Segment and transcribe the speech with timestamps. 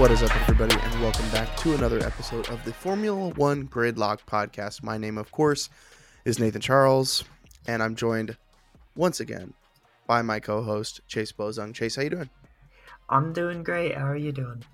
[0.00, 4.20] What is up, everybody, and welcome back to another episode of the Formula One Gridlock
[4.26, 4.82] podcast.
[4.82, 5.68] My name, of course,
[6.24, 7.22] is Nathan Charles,
[7.66, 8.34] and I'm joined
[8.96, 9.52] once again
[10.06, 11.74] by my co-host Chase Bozung.
[11.74, 12.30] Chase, how you doing?
[13.10, 13.94] I'm doing great.
[13.94, 14.64] How are you doing?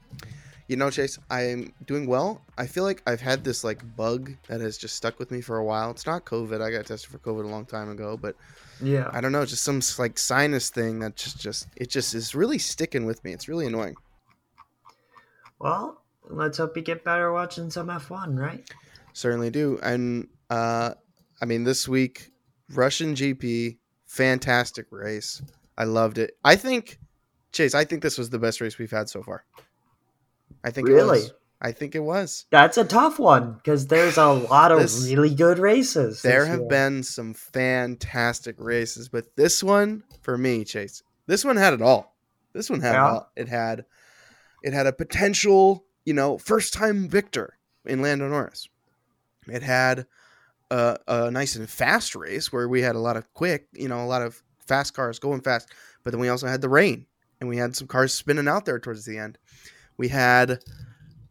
[0.69, 2.41] You know, Chase, I'm doing well.
[2.57, 5.57] I feel like I've had this like bug that has just stuck with me for
[5.57, 5.91] a while.
[5.91, 6.63] It's not COVID.
[6.63, 8.37] I got tested for COVID a long time ago, but
[8.81, 9.11] Yeah.
[9.13, 12.59] I don't know, just some like sinus thing that just just it just is really
[12.59, 13.33] sticking with me.
[13.33, 13.97] It's really annoying.
[15.59, 18.69] Well, let's hope you get better watching some F1, right?
[19.13, 19.79] Certainly do.
[19.83, 20.95] And uh
[21.41, 22.31] I mean this week
[22.71, 25.43] Russian GP, fantastic race.
[25.79, 26.37] I loved it.
[26.45, 26.99] I think
[27.53, 29.45] Chase, I think this was the best race we've had so far.
[30.65, 31.21] I think it Really?
[31.21, 31.33] was.
[31.61, 32.45] I think it was.
[32.51, 36.21] That's a tough one because there's a lot of This- really good races.
[36.21, 36.69] There have year.
[36.69, 42.15] been some fantastic races, but this one for me, Chase, this one had it all.
[42.53, 43.07] This one had Yeah.
[43.07, 43.33] it all.
[43.37, 43.87] It had
[44.67, 48.69] it had a potential, you know, first time victor in Lando Norris.
[49.47, 50.07] It had
[50.73, 54.03] a, a nice and fast race where we had a lot of quick, you know,
[54.03, 55.69] a lot of fast cars going fast,
[56.03, 57.07] but then we also had the rain
[57.41, 59.39] and we had some cars spinning out there towards the end.
[59.99, 60.59] We had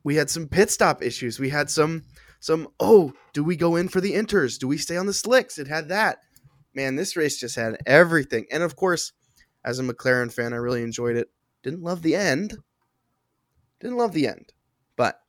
[0.05, 1.37] we had some pit stop issues.
[1.37, 2.03] We had some
[2.39, 4.57] some oh, do we go in for the inters?
[4.57, 5.57] Do we stay on the slicks?
[5.57, 6.19] It had that.
[6.73, 8.45] Man, this race just had everything.
[8.49, 9.11] And of course,
[9.65, 11.27] as a McLaren fan, I really enjoyed it.
[11.63, 12.55] Didn't love the end.
[13.79, 14.53] Didn't love the end,
[14.95, 15.21] but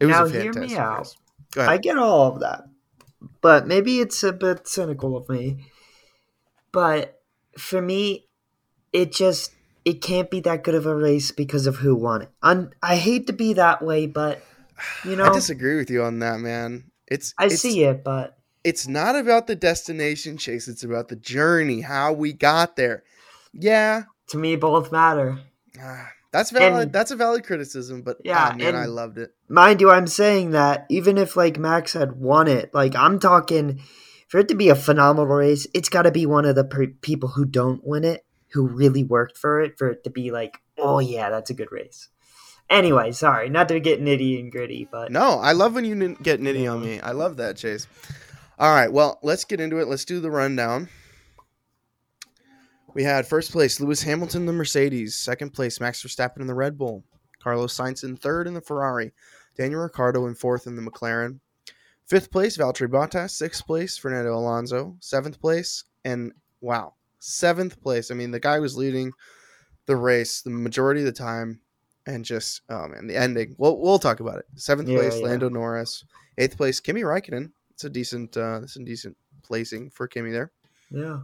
[0.00, 1.14] it was Now, a hear me fantastic out.
[1.52, 1.72] Go ahead.
[1.72, 2.64] I get all of that,
[3.40, 5.66] but maybe it's a bit cynical of me.
[6.72, 7.20] But
[7.56, 8.26] for me,
[8.92, 9.52] it just
[9.84, 12.30] it can't be that good of a race because of who won it.
[12.42, 14.42] i I hate to be that way, but
[15.04, 16.90] you know, I I, disagree with you on that, man.
[17.06, 20.66] It's it's, see it, but It's not about the destination chase.
[20.68, 23.04] It's about the journey, how we got there.
[23.52, 25.38] Yeah, to me, both matter.
[25.80, 26.82] ah, that's valid.
[26.84, 28.02] And- that's a valid criticism.
[28.02, 29.32] But Yeah, yeah, man, and- I loved it.
[29.48, 33.80] mind you, I'm saying that even if like Max had won it, like I'm talking
[34.28, 36.88] for it to be a phenomenal race, it's got to be one of the per-
[37.00, 40.58] people who don't win it who really worked for it for it to be like,
[40.78, 42.08] oh yeah, that's a good race.
[42.68, 46.16] Anyway, sorry, not to get nitty and gritty, but No, I love when you n-
[46.22, 46.98] get nitty on me.
[47.00, 47.86] I love that, Chase.
[48.58, 49.86] All right, well, let's get into it.
[49.86, 50.88] Let's do the rundown.
[52.96, 55.14] We had first place Lewis Hamilton, the Mercedes.
[55.14, 57.04] Second place Max Verstappen in the Red Bull.
[57.42, 59.12] Carlos Sainz in third in the Ferrari.
[59.54, 61.40] Daniel Ricciardo in fourth in the McLaren.
[62.06, 63.32] Fifth place Valtteri Bottas.
[63.32, 64.96] Sixth place Fernando Alonso.
[65.00, 68.10] Seventh place and wow, seventh place.
[68.10, 69.12] I mean, the guy was leading
[69.84, 71.60] the race the majority of the time,
[72.06, 73.54] and just oh man, the ending.
[73.58, 74.46] We'll we'll talk about it.
[74.54, 75.26] Seventh Yeah, place yeah.
[75.26, 76.02] Lando Norris.
[76.38, 77.52] Eighth place Kimi Räikkönen.
[77.72, 80.50] It's a decent, uh, it's a decent placing for Kimi there.
[80.90, 81.18] yeah,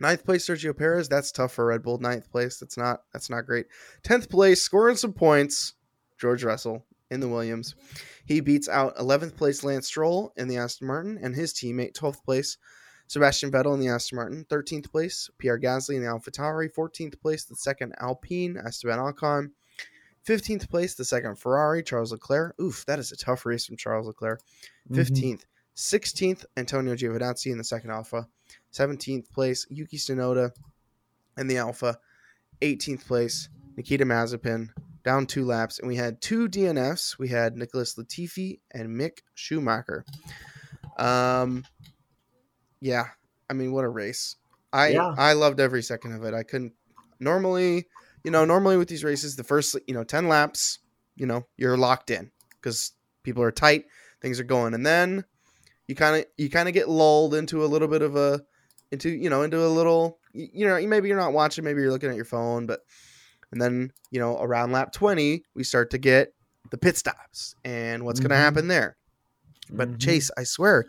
[0.00, 1.08] Ninth place Sergio Perez.
[1.08, 1.98] That's tough for Red Bull.
[1.98, 2.58] Ninth place.
[2.58, 3.66] That's not that's not great.
[4.02, 5.74] Tenth place, scoring some points.
[6.18, 7.74] George Russell in the Williams.
[8.24, 12.22] He beats out 11th place Lance Stroll in the Aston Martin and his teammate 12th
[12.24, 12.56] place
[13.08, 14.44] Sebastian Vettel in the Aston Martin.
[14.48, 16.72] 13th place Pierre Gasly in the AlphaTauri.
[16.72, 19.50] 14th place the second Alpine Esteban Ocon.
[20.26, 22.54] 15th place the second Ferrari Charles Leclerc.
[22.60, 24.42] Oof, that is a tough race from Charles Leclerc.
[24.90, 24.96] Mhm.
[24.96, 25.44] 15th.
[25.74, 28.28] 16th, Antonio Giovinazzi in the second Alpha.
[28.72, 30.52] 17th place, Yuki Tsunoda
[31.36, 31.98] in the Alpha.
[32.60, 34.68] 18th place, Nikita Mazepin,
[35.04, 35.78] down two laps.
[35.78, 37.18] And we had two DNFs.
[37.18, 40.04] We had Nicholas Latifi and Mick Schumacher.
[40.96, 41.64] Um,
[42.80, 43.06] yeah,
[43.48, 44.36] I mean, what a race.
[44.72, 45.14] I, Yeah.
[45.16, 46.34] I loved every second of it.
[46.34, 46.74] I couldn't
[47.18, 47.86] normally,
[48.24, 50.78] you know, normally with these races, the first, you know, 10 laps,
[51.16, 52.92] you know, you're locked in because
[53.22, 53.86] people are tight,
[54.20, 54.74] things are going.
[54.74, 55.24] And then
[55.86, 58.42] you kind of you kind of get lulled into a little bit of a
[58.92, 61.90] into you know into a little you, you know maybe you're not watching maybe you're
[61.92, 62.80] looking at your phone but
[63.52, 66.34] and then you know around lap 20 we start to get
[66.70, 68.96] the pit stops and what's going to happen there.
[69.70, 69.98] But Mhm.
[70.00, 70.86] chase i swear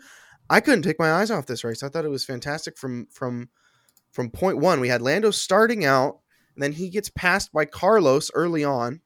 [0.50, 1.82] i couldn't take my eyes off this race.
[1.82, 3.48] I thought it was fantastic from from
[4.12, 4.80] from point one.
[4.80, 6.20] We had lando starting out
[6.54, 9.00] and then he gets passed by carlos early on.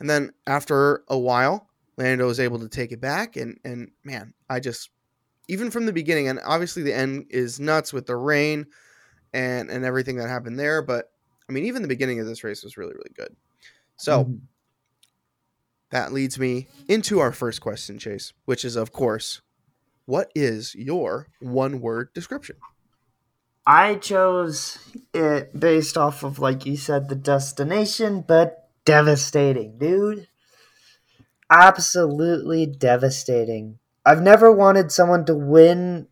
[0.00, 4.34] And then after a while Lando is able to take it back, and and man,
[4.50, 4.90] I just
[5.48, 8.66] even from the beginning, and obviously the end is nuts with the rain
[9.32, 11.10] and and everything that happened there, but
[11.48, 13.34] I mean even the beginning of this race was really really good.
[13.96, 14.40] So Mhm.
[15.90, 19.42] that leads me into our first question, Chase, which is of course,
[20.06, 22.56] what is your one word description?
[23.66, 24.78] I chose
[25.14, 30.28] it based off of, like you said, the destination, but devastating, dude.
[31.50, 33.78] Absolutely devastating.
[34.06, 36.08] I've never wanted someone to win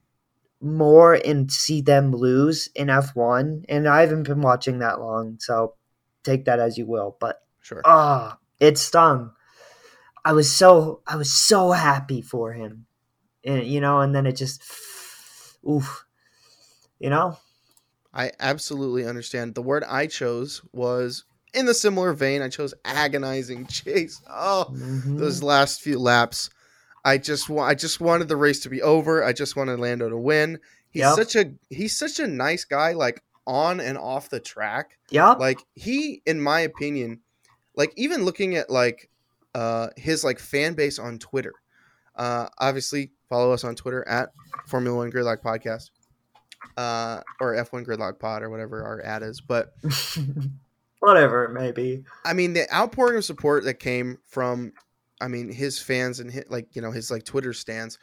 [0.61, 5.75] more and see them lose in F1, and I haven't been watching that long, so
[6.23, 7.17] take that as you will.
[7.21, 7.83] But sure.
[7.85, 9.33] Ah, it stung.
[10.25, 12.87] I was so I was so happy for him,
[13.45, 14.63] and you know, and then it just,
[15.69, 16.05] oof,
[16.99, 17.39] you know.
[18.15, 19.55] I absolutely understand.
[19.55, 21.25] The word I chose was
[21.55, 22.41] in the similar vein.
[22.43, 24.21] I chose agonizing chase.
[24.31, 25.19] Oh, Mhm.
[25.19, 26.51] those last few laps.
[27.05, 29.25] I just wa- I just wanted the race to be over.
[29.25, 30.59] I just wanted Lando to win.
[30.91, 31.15] He's Yep.
[31.17, 34.99] such a he's such a nice guy, like on and off the track.
[35.11, 35.31] Yeah.
[35.33, 37.21] Like he, in my opinion,
[37.75, 39.09] like even looking at like
[39.55, 41.55] uh his like fan base on Twitter.
[42.15, 44.31] Uh obviously follow us on Twitter at
[44.67, 45.91] Formula One Gridlock Podcast.
[46.77, 49.41] Uh or F1 Gridlock Pod or whatever our ad is.
[49.41, 49.75] But
[51.01, 52.05] Whatever it may be.
[52.25, 54.73] I mean, the outpouring of support that came from,
[55.23, 57.99] I mean, his fans and his, like you know his like Twitter stands.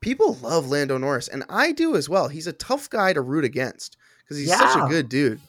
[0.00, 2.28] People love Lando Norris, and I do as well.
[2.28, 5.40] He's a tough guy to root against because he's such a good dude.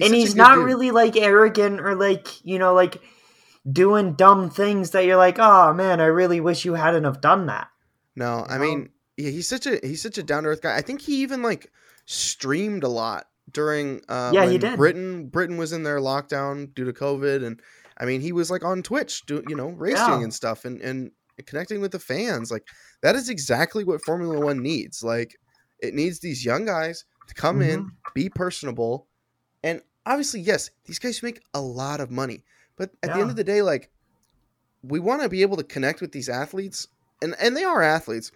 [0.00, 0.66] and he's not dude.
[0.66, 3.00] really like arrogant or like you know like
[3.70, 7.46] doing dumb things that you're like, oh man, I really wish you hadn't have done
[7.46, 7.68] that.
[8.16, 8.64] No, I know?
[8.64, 10.76] mean, yeah, he's such a he's such a down to earth guy.
[10.76, 11.70] I think he even like
[12.06, 14.76] streamed a lot during uh Yeah, he did.
[14.76, 17.60] Britain Britain was in their lockdown due to COVID and
[17.98, 20.22] I mean he was like on Twitch do you know racing Yeah.
[20.22, 21.10] and stuff and and
[21.46, 22.66] connecting with the fans like
[23.02, 25.02] that is exactly what Formula 1 needs.
[25.02, 25.34] Like
[25.80, 27.88] it needs these young guys to come in, Mm-hmm.
[28.14, 29.08] be personable
[29.62, 32.44] and obviously yes, these guys make a lot of money.
[32.76, 33.90] But at the end of the day like
[34.82, 36.88] we want to be able to connect with these athletes
[37.22, 38.30] and and they are athletes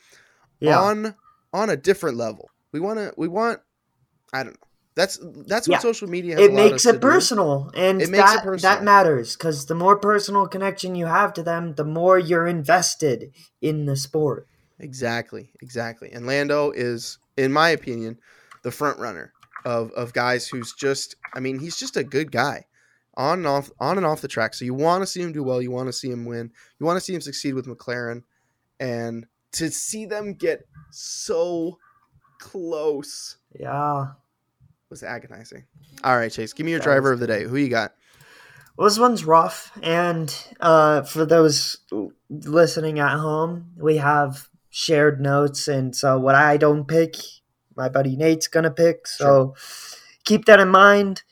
[0.60, 0.80] Yeah.
[0.80, 1.14] on
[1.52, 2.48] on a different level.
[2.72, 3.60] We want to we want
[4.32, 4.67] I don't know.
[4.98, 5.78] That's that's what Yeah.
[5.90, 7.06] social media has it makes it to do.
[7.14, 8.74] personal and It makes it that, personal.
[8.76, 13.30] that matters because the more personal connection you have to them the more you're invested
[13.62, 14.46] in the sport
[14.80, 16.10] Exactly, exactly.
[16.12, 18.18] And Lando is in my opinion
[18.64, 19.32] the front runner
[19.64, 22.66] of of guys who's just I mean, he's just a good guy.
[23.16, 24.54] On and off on and off the track.
[24.54, 26.50] So you want to see him do well, you want to see him win.
[26.78, 28.22] You want to see him succeed with McLaren
[28.80, 31.78] and to see them get so
[32.38, 34.06] close yeah
[34.90, 35.64] was agonizing.
[36.02, 37.44] All right, Chase, give me your That driver of the day.
[37.44, 37.94] Who you got?
[38.76, 41.78] well this one's rough and uh, for those
[42.30, 47.16] listening at home we have shared notes and so what i don't pick
[47.74, 49.54] my buddy nate's gonna pick so
[50.24, 51.22] keep that in mind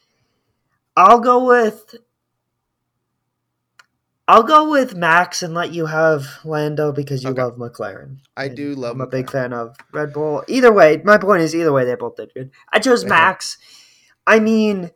[0.97, 1.95] i'll go with
[4.29, 7.43] I'll go with Max and let you have Lando because you Okay.
[7.43, 8.19] love McLaren.
[8.37, 10.43] I do love I'm a big fan of Red Bull.
[10.49, 12.51] Either way, my point is either way they both did good.
[12.73, 13.11] I chose Okay.
[13.11, 13.57] Max.
[14.27, 14.91] I mean,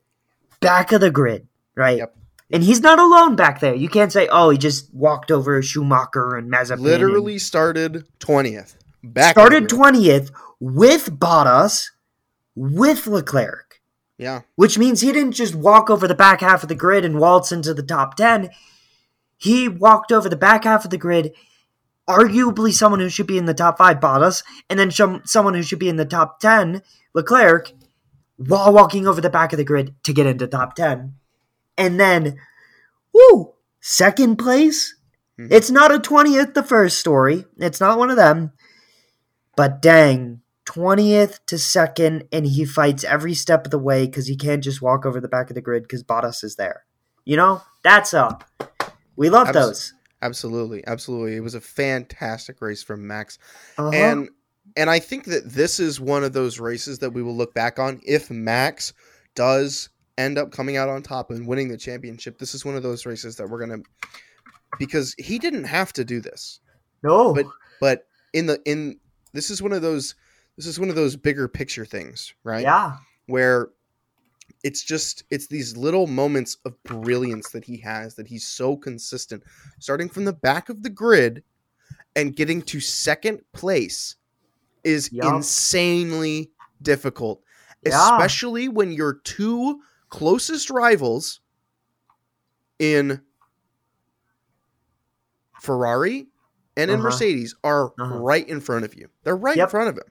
[0.61, 1.47] back of the grid,
[1.77, 1.99] right?
[1.99, 2.17] Yep.
[2.53, 3.75] And he's not alone back there.
[3.77, 8.77] You can't say, "Oh, he just walked over Schumacher and Mazepin." Literally started twentieth.
[9.05, 11.91] Back and started twentieth with Bottas,
[12.57, 13.81] with Leclerc,
[14.19, 17.21] Yeah, which means he didn't just walk over the back half of the grid and
[17.21, 18.51] waltz into the top ten.
[19.41, 21.33] He walked over the back half of the grid,
[22.07, 25.63] arguably someone who should be in the top five, Bottas, and then some, someone who
[25.63, 26.83] should be in the top ten,
[27.15, 27.73] Leclerc,
[28.37, 31.15] while walking over the back of the grid to get into top ten.
[31.79, 32.37] And then,
[33.15, 34.95] woo, second place.
[35.39, 35.49] Mhm.
[35.51, 37.47] It's not a 20th, the first story.
[37.57, 38.53] It's not one of them.
[39.57, 44.37] But dang, 20th to second, and he fights every step of the way because he
[44.37, 46.85] can't just walk over the back of the grid because Bottas is there.
[47.25, 48.45] You know, that's up.
[49.21, 49.95] We love Abs- those.
[50.23, 51.37] absolutely, absolutely.
[51.37, 53.39] It was a fantastic race from Max,
[53.79, 53.91] Uh-huh.
[53.91, 54.31] and
[54.77, 57.79] and I think that this is one of those races that we will look back
[57.79, 58.93] on if Max
[59.35, 62.39] does end up coming out on top and winning the championship.
[62.39, 63.83] This is one of those races that we're gonna
[64.79, 66.61] because he didn't have to do this.
[67.03, 67.47] no, but-
[67.81, 68.99] but in the in
[69.33, 70.15] this is one of those
[70.57, 72.97] this is one of those bigger picture things right yeah,
[73.27, 73.69] where
[74.63, 79.43] it's just it's these little moments of brilliance that he has that he's so consistent
[79.79, 81.43] starting from the back of the grid
[82.17, 84.17] and getting to second place
[84.85, 85.35] is Yup.
[85.37, 86.51] insanely
[86.83, 87.43] difficult
[87.85, 88.17] Yeah.
[88.17, 91.41] especially when your two closest rivals
[92.79, 93.21] in
[95.61, 96.27] Ferrari
[96.77, 97.05] and in Uh-huh.
[97.11, 98.19] Mercedes are Uh-huh.
[98.19, 99.09] right in front of you.
[99.25, 100.05] They're right in front of him.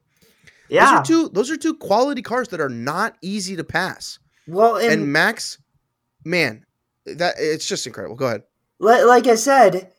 [0.69, 0.85] yeah.
[0.85, 4.19] Those are two those are two quality cars that are not easy to pass.
[4.49, 5.57] Well, And, and, Max,
[6.23, 6.65] man,
[7.05, 8.15] that it's just incredible.
[8.15, 8.43] Go ahead.
[8.79, 9.91] like I said,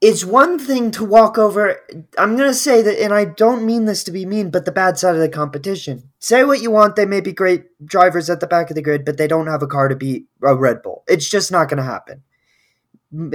[0.00, 1.80] it's one thing to walk over.
[2.18, 4.72] I'm going to say that, and I don't mean this to be mean, but the
[4.72, 6.10] bad side of the competition.
[6.18, 9.04] Say what you want, they may be great drivers at the back of the grid,
[9.04, 11.02] but they don't have a car to beat a Red Bull.
[11.08, 12.22] It's just not going to happen.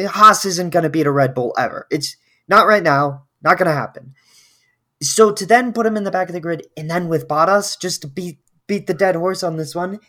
[0.07, 1.87] Haas isn't going to beat a Red Bull ever.
[1.89, 2.15] It's
[2.47, 4.13] not right now, not going to happen.
[5.01, 7.79] So to then put him in the back of the grid, and then with Bottas,
[7.79, 9.99] just to beat beat the dead horse on this one,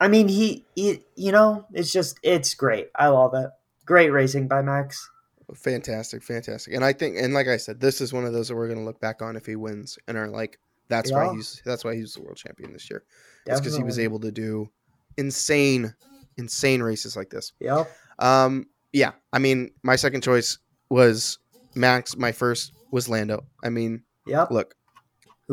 [0.00, 2.88] I mean, he, he, you know, it's just, it's great.
[2.94, 3.50] I love it.
[3.84, 5.08] Great racing by Max.
[5.54, 6.74] Fantastic, fantastic.
[6.74, 8.78] And I think, and like I said, this is one of those that we're going
[8.78, 11.26] to look back on if he wins and are like, that's Yeah.
[11.26, 13.02] why he's that's why he's the world champion this year.
[13.46, 14.70] It's because he was able to do
[15.16, 15.94] insane,
[16.36, 17.52] insane races like this.
[17.60, 17.84] Yeah.
[18.18, 19.12] Um, yeah.
[19.32, 20.58] I mean, my second choice
[20.90, 21.38] was
[21.74, 22.16] Max.
[22.16, 23.44] My first was Lando.
[23.62, 24.46] I mean, yeah.
[24.50, 24.74] look,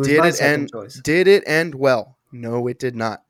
[0.01, 0.71] did it end?
[0.71, 0.99] choice?
[1.01, 2.17] Did it end well?
[2.31, 3.23] No, it did not.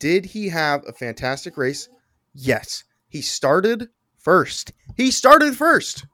[0.00, 1.88] Did he have a fantastic race?
[2.34, 2.82] Yes.
[3.08, 3.88] He started
[4.18, 4.72] first.
[4.96, 6.04] He started first.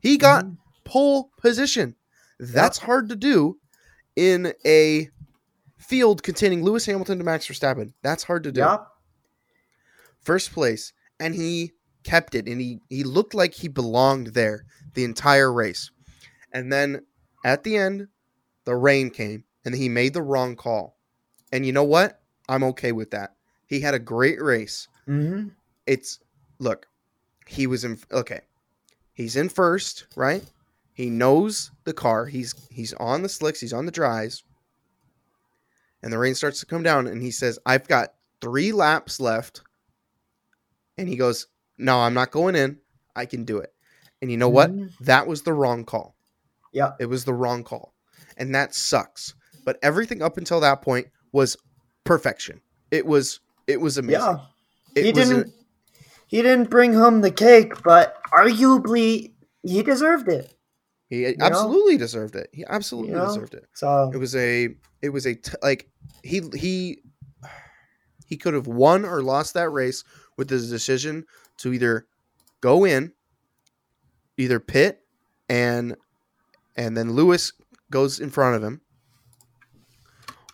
[0.00, 0.58] He got Mhm.
[0.84, 1.96] pole position.
[2.38, 3.58] That's hard to do
[4.14, 5.10] in a
[5.78, 7.94] field containing Lewis Hamilton to Max Verstappen.
[8.02, 8.60] That's hard to do.
[8.60, 8.86] Yep.
[10.20, 15.04] First place, and he kept it, and he he looked like he belonged there the
[15.04, 15.90] entire race.
[16.52, 17.06] And then
[17.44, 18.08] at the end,
[18.64, 20.98] the rain came, and he made the wrong call.
[21.52, 22.20] And you know what?
[22.48, 23.34] I'm okay with that.
[23.66, 24.88] He had a great race.
[25.06, 25.48] hmm
[25.86, 26.20] It's
[26.58, 26.86] look,
[27.46, 28.40] he was in okay.
[29.12, 30.44] He's in first, right?
[30.92, 32.26] He knows the car.
[32.26, 33.60] He's he's on the slicks.
[33.60, 34.42] He's on the dries.
[36.02, 39.62] And the rain starts to come down, and he says, "I've got three laps left."
[40.98, 41.46] And he goes,
[41.78, 42.78] "No, I'm not going in.
[43.14, 43.72] I can do it."
[44.22, 44.70] And you know what?
[44.70, 44.92] Mhm.
[45.00, 46.16] That was the wrong call.
[46.72, 47.94] Yeah, It was the wrong call,
[48.36, 49.34] and that sucks.
[49.64, 51.56] But everything up until that point was
[52.06, 52.60] perfection.
[52.90, 54.20] It was it was amazing.
[54.22, 54.38] Yeah.
[54.94, 55.52] It he didn't.
[56.28, 59.32] he didn't bring home the cake, but arguably
[59.62, 60.52] he deserved it.
[61.10, 61.34] He know?
[61.46, 62.48] absolutely deserved it.
[62.52, 63.26] He absolutely You know?
[63.26, 63.66] deserved it.
[63.74, 64.70] So It was a
[65.02, 65.88] it was a t- like
[66.22, 67.00] he he
[68.26, 70.02] he could have won or lost that race
[70.36, 71.24] with his decision
[71.58, 72.06] to either
[72.60, 73.12] go in,
[74.36, 75.00] either pit
[75.48, 75.96] and
[76.76, 77.52] and then Lewis
[77.90, 78.80] goes in front of him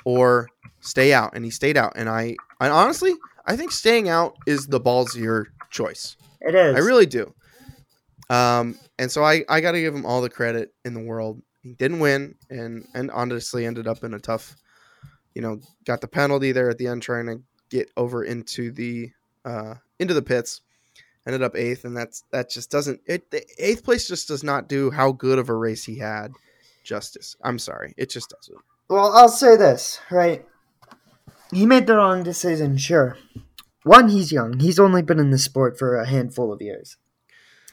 [0.04, 0.48] or
[0.82, 3.12] stay out and he stayed out and I I honestly
[3.46, 6.16] I think staying out is the ballsier choice.
[6.40, 6.76] it is.
[6.76, 7.34] I really do.
[8.30, 11.42] Um, and so I, I got to give him all the credit in the world.
[11.62, 14.56] He didn't win, and and honestly ended up in a tough,
[15.34, 19.10] you know, got the penalty there at the end trying to get over into the
[19.44, 20.60] uh, into the pits.
[21.24, 23.30] Ended up eighth, and that's that just doesn't it.
[23.30, 26.32] The eighth place just does not do how good of a race he had
[26.82, 27.36] justice.
[27.44, 28.58] I'm sorry, it just doesn't.
[28.88, 30.44] Well, I'll say this, right?
[31.52, 33.18] He made the wrong decision, sure.
[33.84, 34.60] One, he's young.
[34.60, 36.96] He's only been in the sport for a handful of years.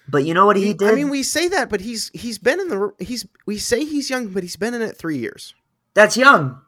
[0.08, 0.90] But you know what he did?
[0.90, 4.10] I mean, we say that, but he's he's been in the he's we say he's
[4.10, 5.54] young, but he's been in it three years.
[5.94, 6.60] That's young.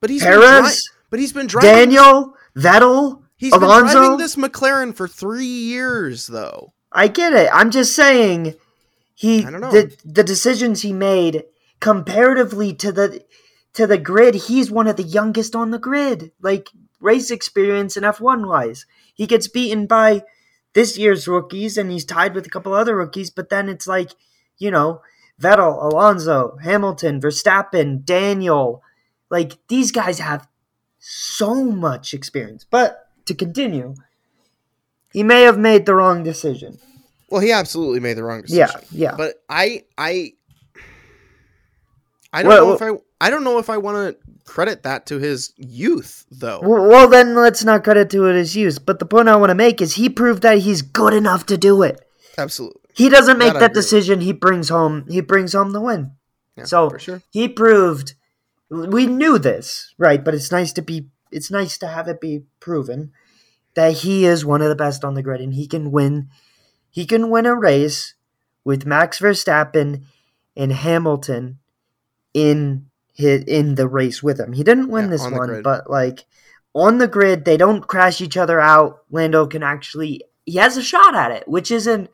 [0.00, 0.70] But he's been dri-
[1.08, 6.72] but he's been driving Daniel, Vettel, He's been driving this McLaren for three years, though.
[6.92, 7.50] I get it.
[7.52, 8.54] I'm just saying
[9.14, 9.70] he I don't know.
[9.70, 11.44] the the decisions he made
[11.80, 13.22] comparatively to the
[13.74, 16.32] to the grid, he's one of the youngest on the grid.
[16.40, 18.86] Like race experience and F1 wise.
[19.14, 20.22] He gets beaten by
[20.72, 24.10] this year's rookies and he's tied with a couple other rookies, but then it's like,
[24.58, 25.02] you know,
[25.40, 28.82] Vettel, Alonso, Hamilton, Verstappen, Daniel.
[29.30, 30.48] Like these guys have
[30.98, 32.64] so much experience.
[32.68, 33.94] But to continue,
[35.12, 36.78] he may have made the wrong decision.
[37.28, 38.88] Well, he absolutely made the wrong Yeah, decision.
[38.92, 39.14] yeah.
[39.16, 40.32] But I, I,
[42.32, 45.06] I don't Well, know if I, I don't know if I want to credit that
[45.06, 46.60] to his youth, though.
[46.62, 48.78] Well, well, then let's not credit to it as use.
[48.78, 51.56] But the point I want to make is he proved that he's good enough to
[51.56, 52.06] do it.
[52.36, 54.20] Absolutely, He doesn't make That that decision.
[54.20, 55.06] He brings home.
[55.08, 56.12] He brings home the win.
[56.54, 57.22] yeah, So- sure.
[57.30, 58.12] He proved.
[58.68, 60.22] We knew this, right?
[60.22, 61.06] But it's nice to be.
[61.32, 63.10] It's nice to have it be proven
[63.74, 66.28] that he is one of the best on the grid, and he can win.
[66.90, 68.14] He can win a race
[68.64, 70.04] with Max Verstappen
[70.54, 71.58] and Hamilton
[72.34, 74.52] in his, in the race with him.
[74.52, 76.26] He didn't win Yeah, this on one, but like
[76.74, 78.98] on the grid, they don't crash each other out.
[79.10, 82.10] Lando can actually he has a shot at it, which isn't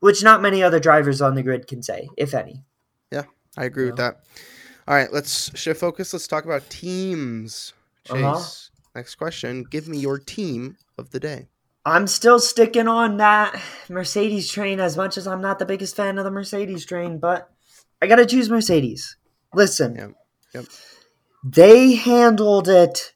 [0.00, 2.62] which not many other drivers on the grid can say, if any.
[3.10, 3.24] Yeah,
[3.56, 4.20] I agree with that.
[4.86, 6.12] All right, let's shift focus.
[6.12, 7.72] Let's talk about teams.
[8.04, 8.42] Chase, Uh-huh.
[8.94, 9.64] next question.
[9.64, 11.48] Give me your team of the day.
[11.84, 16.18] I'm still sticking on that Mercedes train as much as I'm not the biggest fan
[16.18, 17.50] of the Mercedes train, but
[18.02, 19.16] I gotta choose Mercedes.
[19.58, 20.12] Listen, Yep,
[20.54, 20.64] yep.
[21.42, 23.12] they handled it.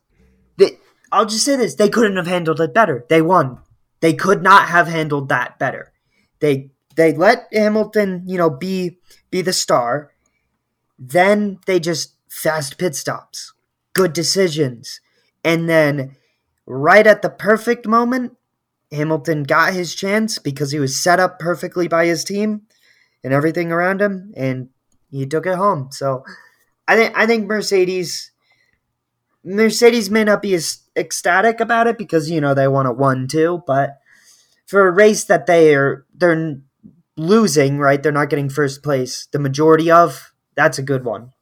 [0.56, 0.78] They,
[1.12, 3.06] I'll just say this: they couldn't have handled it better.
[3.08, 3.60] They won.
[4.00, 5.92] They could not have handled that better.
[6.40, 8.98] They they let Hamilton, you know, be
[9.30, 10.10] be the star.
[10.98, 13.52] Then they just fast pit stops,
[13.94, 15.00] good decisions,
[15.44, 16.16] and then
[16.66, 18.36] right at the perfect moment,
[18.90, 22.62] Hamilton got his chance because he was set up perfectly by his team
[23.22, 24.70] and everything around him, and
[25.12, 25.88] he took it home.
[25.92, 26.24] So
[26.88, 28.32] I think I think Mercedes
[29.44, 33.28] Mercedes may not be as ecstatic about it because you know they want a one
[33.28, 33.98] two, but
[34.66, 36.60] for a race that they are they're
[37.16, 38.02] losing, right?
[38.02, 39.28] They're not getting first place.
[39.32, 41.32] The majority of that's a good one,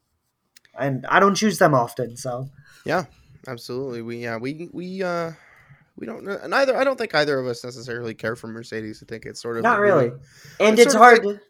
[0.78, 2.48] and I don't choose them often, so
[2.84, 3.04] Yeah,
[3.46, 4.02] absolutely.
[4.02, 5.32] We yeah we we uh
[5.96, 6.76] we don't neither.
[6.76, 9.02] I don't think either of us necessarily care for Mercedes.
[9.02, 10.12] I think it's sort of not really,
[10.58, 11.22] and it's it's, hard.
[11.22, 11.40] to,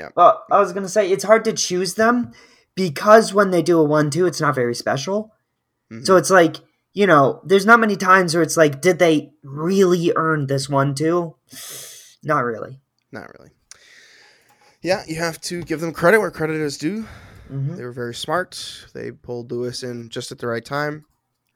[0.00, 0.08] Yeah.
[0.14, 2.32] Well, I was gonna say it's hard to choose them
[2.74, 5.32] because when they do a one two, it's not very special.
[5.92, 6.04] Mhm.
[6.06, 6.56] So it's like,
[6.92, 11.36] you know, there's not many times where it's like, did they really earn this one-two?
[12.24, 12.80] Not really.
[13.12, 13.50] not really.
[14.82, 17.02] Yeah, you have to give them credit where credit is due.
[17.48, 18.86] hmm They were very smart.
[18.94, 21.04] They pulled Lewis in just at the right time,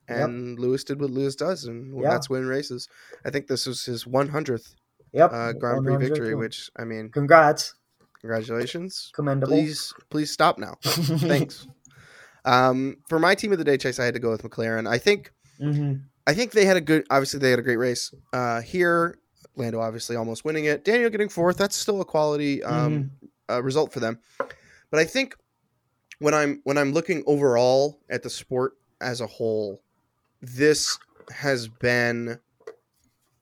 [0.09, 0.29] Yep.
[0.29, 2.11] and Lewis did what Lewis does, and Yeah.
[2.11, 2.89] that's win races.
[3.25, 4.75] I think this was his 100th
[5.13, 5.33] Yep.
[5.33, 7.75] uh, Grand Prix victory, which I mean, Congrats.
[8.21, 9.11] Congratulations.
[9.15, 9.53] Commendable.
[9.53, 10.77] Please, please stop now.
[10.83, 11.67] Thanks.
[12.45, 14.89] Um, for my team of the day, Chase, I had to go with McLaren.
[14.89, 15.95] I think hmm
[16.27, 17.07] I think they had a good.
[17.11, 19.19] Obviously, they had a great race uh, here.
[19.57, 20.85] Lando obviously almost winning it.
[20.85, 21.57] Daniel getting fourth.
[21.57, 23.11] That's still a quality um,
[23.51, 24.19] uh, result for them.
[24.39, 25.35] But I think
[26.21, 29.83] when I'm when I'm looking overall at the sport as a whole,
[30.41, 30.99] this
[31.33, 32.39] has been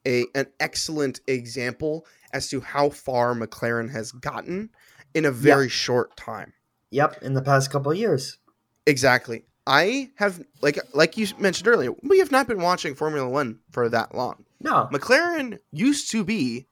[0.07, 4.69] a an excellent example as to how far McLaren has gotten
[5.13, 6.53] in a very short time.
[6.91, 7.21] Yep.
[7.21, 8.37] In the past couple of years.
[8.85, 9.45] Exactly.
[9.67, 13.89] I have like like you mentioned earlier, we have not been watching Formula 1 for
[13.89, 14.45] that long.
[14.61, 14.87] No.
[14.91, 16.67] McLaren used to be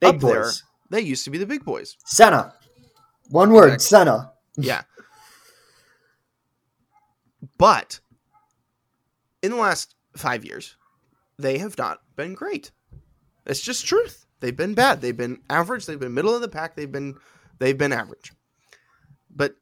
[0.00, 0.42] Big up there.
[0.42, 0.62] boys.
[0.90, 1.96] they used to be the big boys.
[2.04, 2.54] Senna.
[3.30, 3.72] One word.
[3.72, 3.98] Exactly.
[4.12, 4.32] Senna.
[4.56, 4.82] Yeah.
[7.58, 8.00] but
[9.42, 10.76] in the last 5 years,
[11.38, 12.70] they have not been great.
[13.46, 14.26] It's just truth.
[14.40, 15.00] They've been bad.
[15.00, 15.86] They've been average.
[15.86, 16.74] They've been middle of the pack.
[16.74, 17.16] They've been
[17.58, 18.32] they've been average.
[19.30, 19.56] But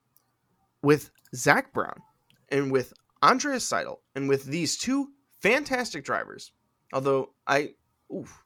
[0.82, 2.00] with Zak Brown
[2.48, 5.08] and with Andreas Seidl and with these two
[5.40, 6.52] fantastic drivers,
[6.92, 7.74] although I,
[8.14, 8.44] oof,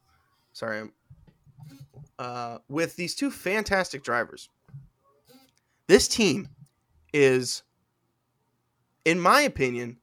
[0.52, 0.88] sorry,
[2.18, 4.48] uh, with these two fantastic drivers,
[5.86, 6.48] this team
[7.12, 7.62] is,
[9.04, 9.98] in my opinion,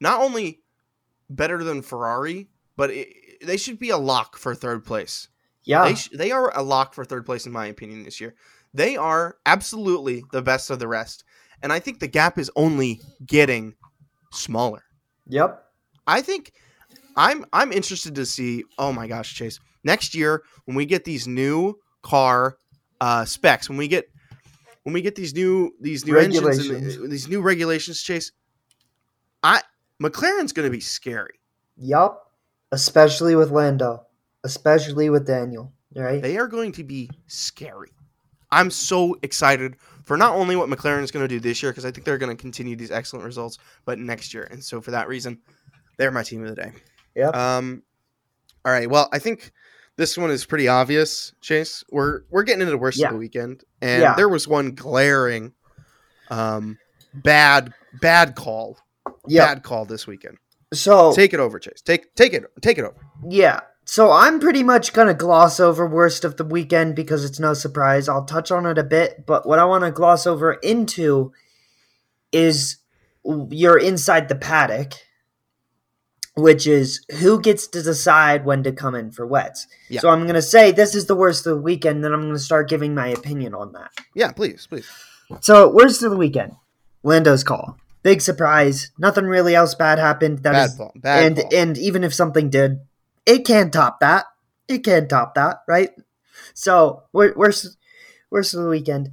[0.00, 0.60] not only
[1.30, 3.08] better than Ferrari, but it,
[3.44, 5.28] they should be a lock for third place.
[5.64, 5.84] Yeah.
[5.84, 8.34] They, sh- they are a lock for third place, in my opinion, this year.
[8.74, 11.24] They are absolutely the best of the rest.
[11.62, 13.74] And I think the gap is only getting
[14.32, 14.84] smaller.
[15.28, 15.60] yep.
[16.06, 16.52] I think
[17.16, 18.64] I'm I'm interested to see.
[18.78, 19.58] Oh my gosh, Chase!
[19.84, 22.58] Next year when we get these new car
[23.00, 24.10] uh, specs, when we get
[24.82, 28.32] when we get these new these new engines and uh, these new regulations, Chase,
[29.42, 29.62] I
[30.02, 31.40] McLaren's going to be scary.
[31.78, 32.18] Yep.
[32.74, 34.06] Especially with Lando.
[34.42, 35.72] Especially with Daniel.
[35.94, 36.20] Right?
[36.20, 37.90] They are going to be scary.
[38.50, 41.84] I'm so excited for not only what McLaren is going to do this year because
[41.84, 44.46] I think they're going to continue these excellent results, but next year.
[44.50, 45.38] And so for that reason,
[45.96, 46.72] they're my team of the day.
[47.16, 47.34] Yep.
[47.34, 47.82] Um,
[48.64, 48.88] all right.
[48.90, 49.52] Well, I think
[49.96, 51.84] this one is pretty obvious, Chase.
[51.90, 53.06] We're we're getting into the worst Yeah.
[53.08, 54.14] of the weekend, and Yeah.
[54.14, 55.52] there was one glaring,
[56.30, 56.78] um,
[57.12, 58.78] bad bad call,
[59.28, 59.46] yeah.
[59.46, 60.38] bad call this weekend.
[60.74, 61.80] So Take it over, Chase.
[61.80, 62.96] Take take it take it over.
[63.28, 63.60] Yeah.
[63.86, 67.52] So I'm pretty much going to gloss over worst of the weekend because it's no
[67.52, 68.08] surprise.
[68.08, 71.32] I'll touch on it a bit, but what I want to gloss over into
[72.32, 72.78] is
[73.24, 74.94] you're inside the paddock,
[76.34, 79.66] which is who gets to decide when to come in for wets.
[79.90, 80.00] Yeah.
[80.00, 82.32] So I'm going to say this is the worst of the weekend, then I'm going
[82.32, 83.90] to start giving my opinion on that.
[84.14, 84.88] Yeah, please, please.
[85.40, 86.52] So worst of the weekend,
[87.02, 87.76] Lando's call.
[88.04, 88.90] Big surprise.
[88.98, 90.40] Nothing really else bad happened.
[90.40, 90.92] That bad is call.
[90.94, 91.54] Bad and call.
[91.56, 92.80] and even if something did,
[93.24, 94.26] it can't top that.
[94.68, 95.90] It can't top that, right?
[96.52, 97.52] So we're we're
[98.30, 99.12] worst of the weekend.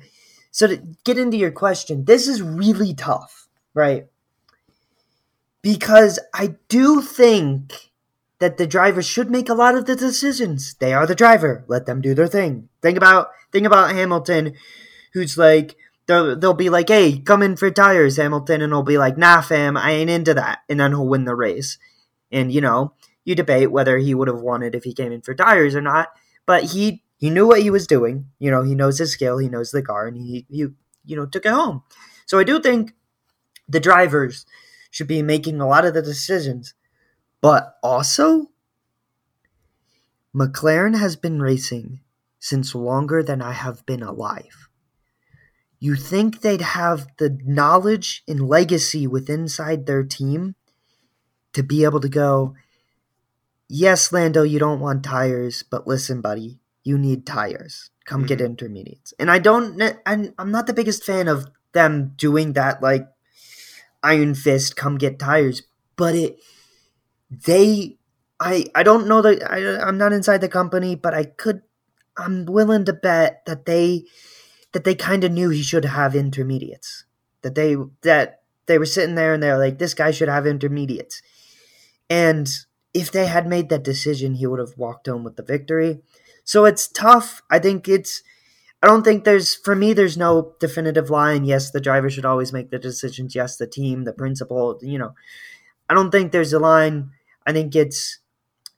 [0.52, 4.08] So to get into your question, this is really tough, right?
[5.62, 7.92] Because I do think
[8.40, 10.74] that the driver should make a lot of the decisions.
[10.74, 11.64] They are the driver.
[11.68, 12.68] Let them do their thing.
[12.82, 14.56] Think about think about Hamilton,
[15.14, 15.78] who's like
[16.12, 19.42] they'll they'll be like, "Hey, come in for tires, Hamilton," and he'll be like, "Nah,
[19.42, 21.78] fam, I ain't into that," and then he'll win the race.
[22.32, 22.94] And you know,
[23.24, 25.82] you debate whether he would have won it if he came in for tires or
[25.82, 26.10] not,
[26.46, 28.26] but he he knew what he was doing.
[28.40, 30.68] You know, he knows his skill, he knows the car, and he he
[31.06, 31.84] you know took it home.
[32.26, 32.94] So I do think
[33.70, 34.46] the drivers
[34.92, 36.74] should be making a lot of the decisions,
[37.42, 38.52] but also
[40.36, 42.02] McLaren has been racing
[42.40, 44.71] since longer than I have been alive.
[45.82, 50.56] You think they'd have the knowledge and legacy within inside their team
[51.52, 52.56] to be able to go,
[53.68, 57.90] yes, Lando, you don't want tires, but listen, buddy, you need tires.
[58.06, 58.46] Come get mm-hmm.
[58.54, 59.14] intermediates.
[59.20, 63.10] And I don't, I'm, I'm not the biggest fan of them doing that, like,
[64.04, 65.64] iron fist, come get tires,
[65.96, 66.38] but it
[67.30, 67.98] they
[68.40, 71.62] I I don't know that I I'm not inside the company, but I could
[72.18, 74.06] I'm willing to bet that they
[74.74, 77.06] that they kind of knew he should have intermediates.
[77.42, 81.22] That they that they were sitting there and they're like, this guy should have intermediates.
[82.10, 82.50] And
[82.94, 86.02] if they had made that decision, he would have walked home with the victory.
[86.44, 87.42] So it's tough.
[87.50, 88.22] I think it's
[88.84, 91.46] I don't think there's for me there's no definitive line.
[91.46, 93.36] Yes, the driver should always make the decisions.
[93.36, 95.14] Yes, the team, the principal, you know.
[95.90, 97.12] I don't think there's a line.
[97.46, 98.20] I think it's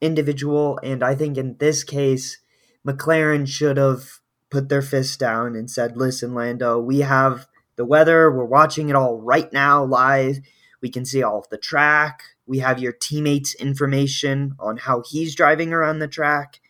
[0.02, 2.40] individual and I think in this case
[2.86, 4.20] McLaren should have
[4.54, 8.32] put their fist down and said, "Listen, Lando, we have the weather.
[8.32, 10.38] We're watching it all right now live.
[10.80, 12.22] We can see all of the track.
[12.46, 16.62] We have your teammates' information on how he's driving around the track.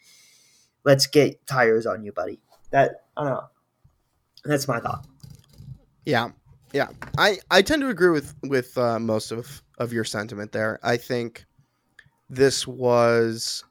[0.85, 2.39] Let's get tires on you, buddy."
[2.71, 3.49] That I don't know.
[4.45, 5.05] That's my thought.
[6.05, 6.29] Yeah,
[6.71, 6.87] yeah.
[7.17, 10.79] I I tend to agree with with uh, most of of your sentiment there.
[10.83, 11.45] I think
[12.29, 13.65] this was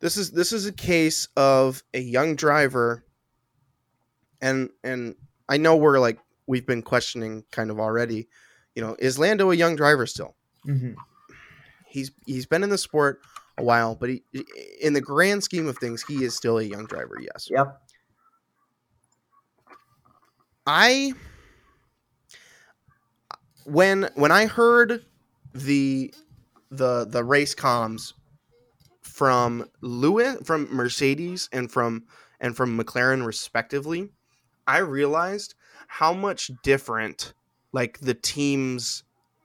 [0.00, 3.04] this is this is a case of a young driver,
[4.40, 5.14] and and
[5.48, 8.28] I know we're like we've been questioning kind of already.
[8.74, 10.36] You know, is Lando a young driver still?
[10.66, 10.92] Mm-hmm.
[11.86, 13.20] He's he's been in the sport
[13.58, 14.22] a while, but he,
[14.82, 17.18] in the grand scheme of things, he is still a young driver.
[17.20, 17.48] Yes.
[17.50, 17.80] Yep.
[20.66, 21.14] I
[23.64, 25.04] when when I heard
[25.54, 26.12] the
[26.70, 28.12] the the race comms
[29.06, 32.04] from Lewis from Mercedes and from
[32.40, 34.10] and from McLaren respectively,
[34.66, 35.54] I realized
[35.88, 37.32] how much different
[37.72, 39.04] like the teams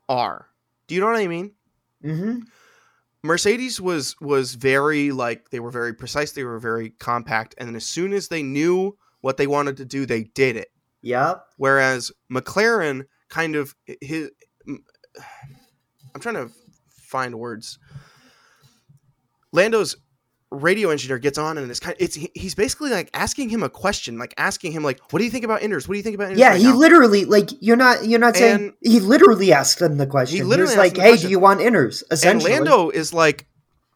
[0.10, 0.48] are.
[0.88, 1.52] Do you know what I mean?
[2.04, 2.40] Mm-hmm.
[3.24, 7.76] Mercedes was was very like they were very precise, they were very compact, and then
[7.76, 10.70] as soon as they knew what they wanted to do, they did it.
[11.04, 11.46] Yep.
[11.58, 14.32] Whereas McLaren kind of his
[14.68, 16.50] I'm trying to
[16.90, 17.78] find words.
[19.54, 19.96] Lando's
[20.52, 23.70] radio engineer gets on and it's kind of, it's he's basically like asking him a
[23.70, 25.88] question, like asking him like, "What do you think about inners?
[25.88, 28.20] What do you think about inners?" Yeah, right he now?" literally like you're not you're
[28.20, 30.38] not saying And- he literally asked them the question.
[30.38, 31.28] He literally was like, "Hey, question.
[31.28, 33.48] do you want inners?" and Essentially, Lando is like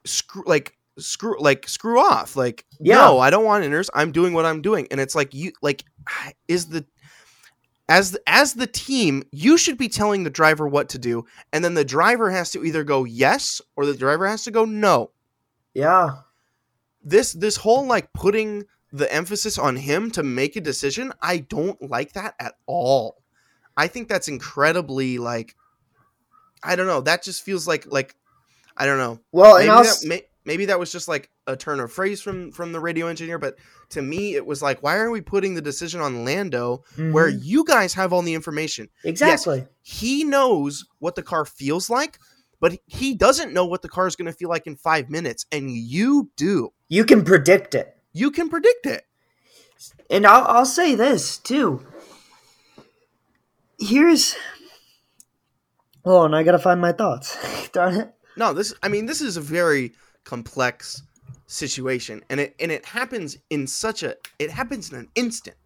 [0.06, 2.96] screw like screw like screw off like Yeah.
[2.96, 5.84] no I don't want inners I'm doing what I'm doing and it's like you like
[6.48, 6.86] is the
[7.90, 11.66] as the, as the team you should be telling the driver what to do and
[11.66, 15.12] then the driver has to either go yes or the driver has to go no
[15.76, 16.16] yeah,
[17.04, 21.80] this this whole like putting the emphasis on him to make a decision I don't
[21.90, 23.22] like that at all
[23.76, 25.56] I think that's incredibly like
[26.64, 28.16] I don't know that just feels like like
[28.78, 31.92] I don't know Well, maybe that, may, maybe that was just like a turn of
[31.92, 33.56] phrase from from the radio engineer but
[33.90, 37.40] to me it was like why are we putting the decision on lando where Mhm.
[37.44, 39.68] you guys have all the information exactly.
[39.82, 42.18] he knows what the car feels like
[42.66, 45.46] but he doesn't know what the car is going to feel like in five minutes
[45.52, 47.96] and you do You can predict it.
[48.12, 49.04] you can predict it
[50.10, 51.86] And I'll, I'll say this too.
[53.78, 54.36] Here's.
[56.04, 57.38] Oh, and I gotta find my thoughts.
[57.72, 58.14] Darn it.
[58.38, 61.04] no this i mean this is a very complex
[61.48, 65.58] situation and it and it happens in such a it happens in an instant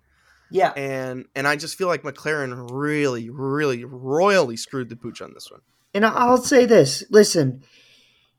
[0.51, 0.71] Yeah.
[0.75, 5.49] and and i just feel like mclaren really really royally screwed the pooch on this
[5.51, 5.61] one
[5.93, 7.63] And I'll say this listen,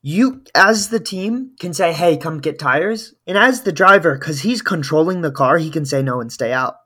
[0.03, 3.15] you, as the team, can say, hey, come get tires.
[3.27, 6.53] And as the driver, because he's controlling the car, he can say no and stay
[6.53, 6.77] out.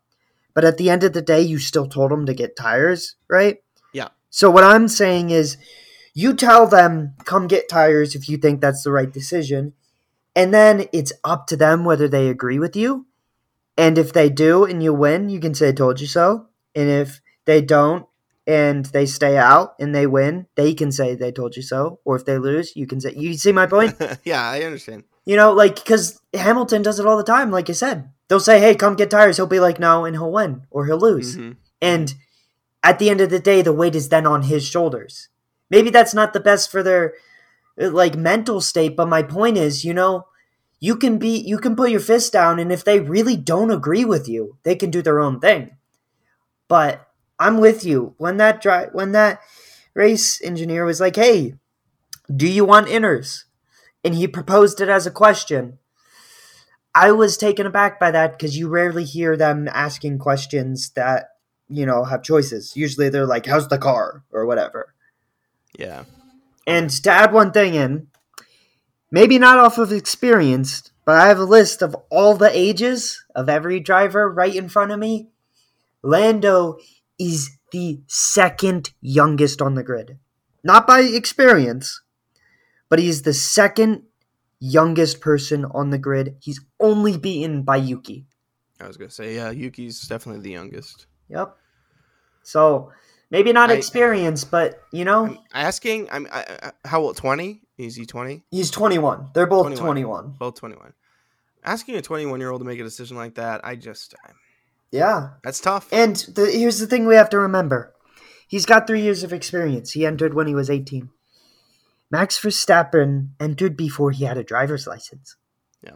[0.54, 3.58] But at the end of the day, you still told him to get tires, right?
[3.92, 4.08] Yeah.
[4.30, 5.56] So what I'm saying is,
[6.14, 9.72] you tell them, come get tires if you think that's the right decision.
[10.36, 13.06] And then it's up to them whether they agree with you.
[13.76, 16.46] And if they do and you win, you can say, I told you so.
[16.74, 18.06] And if they don't,
[18.46, 22.00] and they stay out and they win, they can say they told you so.
[22.04, 23.94] Or if they lose, you can say you see my point.
[24.24, 25.04] yeah, I understand.
[25.24, 27.50] You know, like because Hamilton does it all the time.
[27.50, 30.32] Like I said, they'll say, "Hey, come get tires." He'll be like, "No," and he'll
[30.32, 31.36] win or he'll lose.
[31.36, 31.56] Mhm.
[31.80, 32.14] And
[32.82, 35.28] at the end of the day, the weight is then on his shoulders.
[35.70, 37.14] Maybe that's not the best for their
[37.76, 40.26] like mental state, but my point is, you know,
[40.78, 44.04] you can be you can put your fist down, and if they really don't agree
[44.04, 45.70] with you, they can do their own thing.
[46.68, 49.40] But I'm with you when that dri- when that
[49.94, 51.54] race engineer was like, "Hey,
[52.34, 53.44] do you want inners?"
[54.04, 55.78] and he proposed it as a question.
[56.94, 61.30] I was taken aback by that because you rarely hear them asking questions that
[61.68, 62.76] you know have choices.
[62.76, 64.94] Usually they're like, "How's the car?" or whatever.
[65.76, 66.04] Yeah.
[66.66, 68.06] And to add one thing in,
[69.10, 73.48] maybe not off of experience, but I have a list of all the ages of
[73.48, 75.28] every driver right in front of me.
[76.02, 76.78] Lando
[77.18, 80.18] is the second youngest on the grid.
[80.62, 82.00] Not by experience,
[82.88, 84.02] but he's the second
[84.60, 86.36] youngest person on the grid.
[86.40, 88.26] He's only beaten by Yuki.
[88.80, 91.06] I was gonna say yeah, Yuki's definitely the youngest.
[91.28, 91.56] Yep.
[92.42, 92.92] So
[93.30, 96.08] maybe not I- experience, but you know, I'm asking.
[96.10, 97.16] I'm I, I, how old?
[97.16, 97.62] Twenty?
[97.76, 98.42] Is he twenty?
[98.52, 99.30] he's 21.
[99.34, 99.84] They're both 21.
[99.84, 100.30] 21.
[100.38, 100.92] Both twenty-one.
[101.64, 104.30] Asking a twenty-one-year-old to make a decision like that, I just I-
[104.94, 105.30] Yeah.
[105.42, 105.88] that's tough.
[105.92, 107.92] And the, here's the thing we have to remember
[108.46, 109.92] he's got three years of experience.
[109.92, 111.10] He entered when he was 18.
[112.10, 115.36] Max Verstappen entered before he had a driver's license.
[115.82, 115.94] Yeah.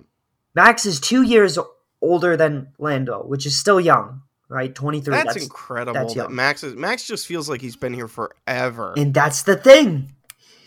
[0.54, 1.58] Max is two years
[2.02, 4.74] older than Lando, which is still young, right?
[4.74, 5.12] 23.
[5.14, 5.94] that's, That's, incredible.
[6.00, 6.30] that's that.
[6.32, 8.94] Max is Max just feels like he's been here forever.
[8.96, 10.12] and that's the thing.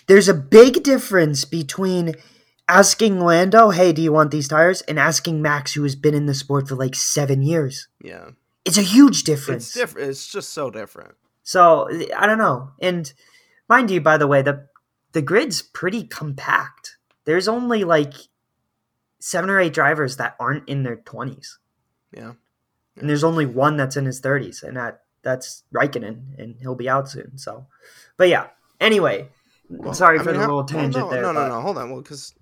[0.08, 2.15] There's a big difference between
[2.67, 4.82] asking Lando, hey, do you want these tires?
[4.84, 7.88] And asking Max, who has been in the sport for like seven years.
[8.04, 8.30] yeah,
[8.65, 9.65] It's a huge difference.
[9.67, 10.10] it's different.
[10.10, 11.15] It's just so different.
[11.43, 12.71] So I don't know.
[12.80, 13.12] And
[13.67, 14.67] mind you, by the way, the
[15.13, 16.97] the grid's pretty compact.
[17.26, 18.13] There's only like
[19.19, 21.58] seven or eight drivers that aren't in their twenties,
[22.15, 22.34] Yeah,
[22.95, 26.88] and there's only one that's in his thirties, and that that's Raikkonen, and he'll be
[26.89, 27.38] out soon.
[27.38, 27.65] So,
[28.17, 28.47] but yeah.
[28.80, 29.30] Anyway,
[29.69, 31.21] Well, sorry I for mean, the how- little well, tangent no, there.
[31.21, 31.62] No, no, no.
[31.62, 31.91] Hold on.
[31.91, 32.34] Well, because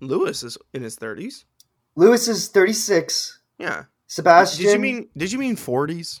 [0.00, 1.44] Lewis is in his thirties.
[1.96, 3.40] Lewis is thirty six.
[3.58, 3.84] Yeah.
[4.06, 4.64] Sebastian.
[4.64, 5.08] Did you mean?
[5.16, 6.20] Did you mean forties?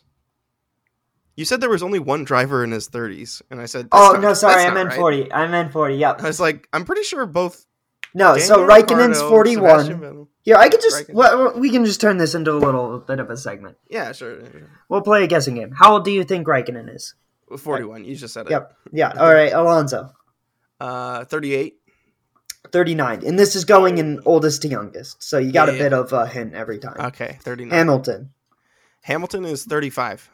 [1.36, 3.88] You said there was only one driver in his thirties, and I said.
[3.92, 5.32] Oh "That's no, sorry, I not meant right." forty.
[5.32, 5.94] I meant forty.
[5.94, 6.20] Yep.
[6.22, 7.66] I was like, I'm pretty sure both.
[8.12, 9.86] No, so Daniel Raikkonen's forty one.
[9.86, 10.26] forty one.
[10.42, 13.30] Here, I could just well, we can just turn this into a little bit of
[13.30, 13.76] a segment.
[13.88, 14.42] Yeah, sure.
[14.88, 15.70] We'll play a guessing game.
[15.72, 17.14] How old do you think Raikkonen is?
[17.56, 18.04] Forty-one.
[18.04, 18.50] You just said it.
[18.50, 18.76] Yep.
[18.92, 19.12] Yeah.
[19.18, 19.52] All right.
[19.52, 20.12] Alonso,
[20.80, 21.79] Uh, thirty-eight.
[22.72, 23.24] 39.
[23.26, 25.22] And this is going in oldest to youngest.
[25.22, 25.82] So you got Yeah, a yeah.
[25.84, 26.96] bit of a hint every time.
[26.98, 27.72] Okay, thirty-nine.
[27.76, 28.30] Hamilton,
[29.02, 30.28] Hamilton is thirty-five.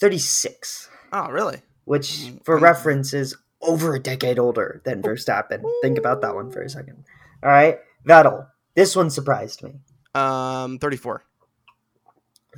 [0.00, 1.62] 36, Oh, really?
[1.84, 5.62] which Mm, for reference is over a decade older than Verstappen.
[5.82, 7.04] Think about that one for a second.
[7.42, 7.78] All right.
[8.06, 9.76] Vettel, this one surprised me.
[10.14, 11.24] Um, thirty-four.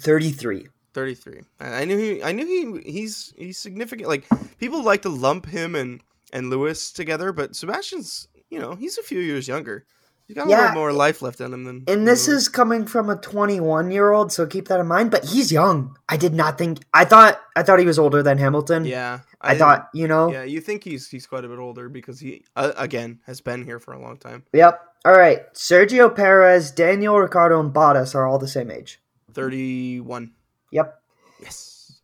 [0.00, 0.68] 33.
[0.94, 1.40] 33.
[1.60, 4.26] I I knew he I knew he he's he's significant like
[4.58, 6.00] people like to lump him and
[6.32, 9.84] and Lewis together, but Sebastian's, you know, he's a few years younger.
[10.26, 10.60] He's got a Yeah.
[10.62, 14.10] little more life left in him than And this is coming from a 21 year
[14.10, 15.12] old, so keep that in mind.
[15.12, 15.96] But he's young.
[16.08, 16.80] I did not think.
[16.92, 17.40] I thought.
[17.54, 18.84] I thought he was older than Hamilton.
[18.84, 19.20] Yeah.
[19.40, 19.88] I, didn't- thought.
[19.94, 20.32] You know.
[20.32, 23.64] Yeah, you think he's he's quite a bit older because he uh, again has been
[23.64, 24.42] here for a long time.
[24.52, 24.80] Yep.
[25.04, 25.52] All right.
[25.54, 29.00] Sergio Perez, Daniel Ricciardo, and Bottas are all the same age.
[29.32, 30.32] 31.
[30.72, 31.00] Yep.
[31.40, 32.00] Yes.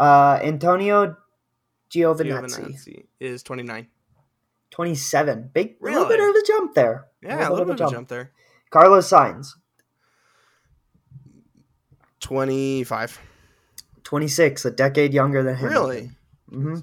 [0.00, 1.16] Uh, Antonio
[1.94, 3.86] Giovinazzi, Giovinazzi is 29.
[4.70, 5.50] 27.
[5.52, 7.06] Big, a little bit of a jump there.
[7.22, 8.32] Yeah, a little bit of a jump there.
[8.70, 9.48] Carlos Sainz.
[12.20, 13.18] 25.
[14.04, 15.68] 26, a decade younger than him.
[15.68, 16.10] Really?
[16.48, 16.76] hmm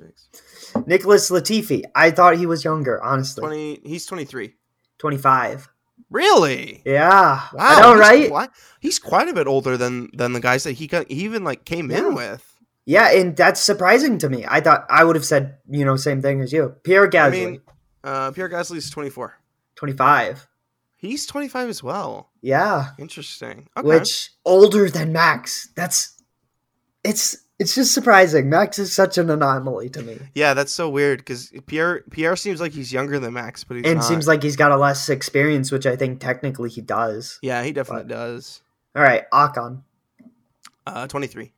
[0.86, 3.41] Nicholas Latifi, I thought he was younger, honestly.
[3.41, 4.54] 20 he's 23.
[4.97, 5.69] 25.
[6.10, 6.82] Really?
[6.86, 7.41] Yeah.
[7.54, 8.30] Wow, I know, he's right?
[8.30, 11.43] Quite, he's quite a bit older than than the guys that he got, he even
[11.43, 12.00] like came Yeah.
[12.00, 12.43] in with.
[12.86, 14.45] Yeah, and that's surprising to me.
[14.47, 16.76] I thought I would have said, you know, same thing as you.
[16.84, 17.62] Pierre Gasly, I mean,
[18.08, 19.38] uh, Pierre Gasly's 24.
[19.76, 20.48] 25.
[20.96, 22.32] He's 25 as well.
[22.41, 22.89] Yeah.
[22.98, 23.67] Interesting.
[23.78, 23.88] Okay.
[23.88, 25.70] Which older than Max.
[25.76, 26.13] That's
[27.04, 28.50] it's it's just surprising.
[28.50, 30.17] Max is such an anomaly to me.
[30.36, 33.86] yeah, that's so weird because Pierre Pierre seems like he's younger than Max, but he's
[33.86, 34.04] and not.
[34.06, 37.38] seems like he's got a less experience, which I think technically he does.
[37.43, 38.62] yeah, he definitely but- does.
[38.96, 39.84] All right, Ocon,
[40.88, 41.52] Uh, 23.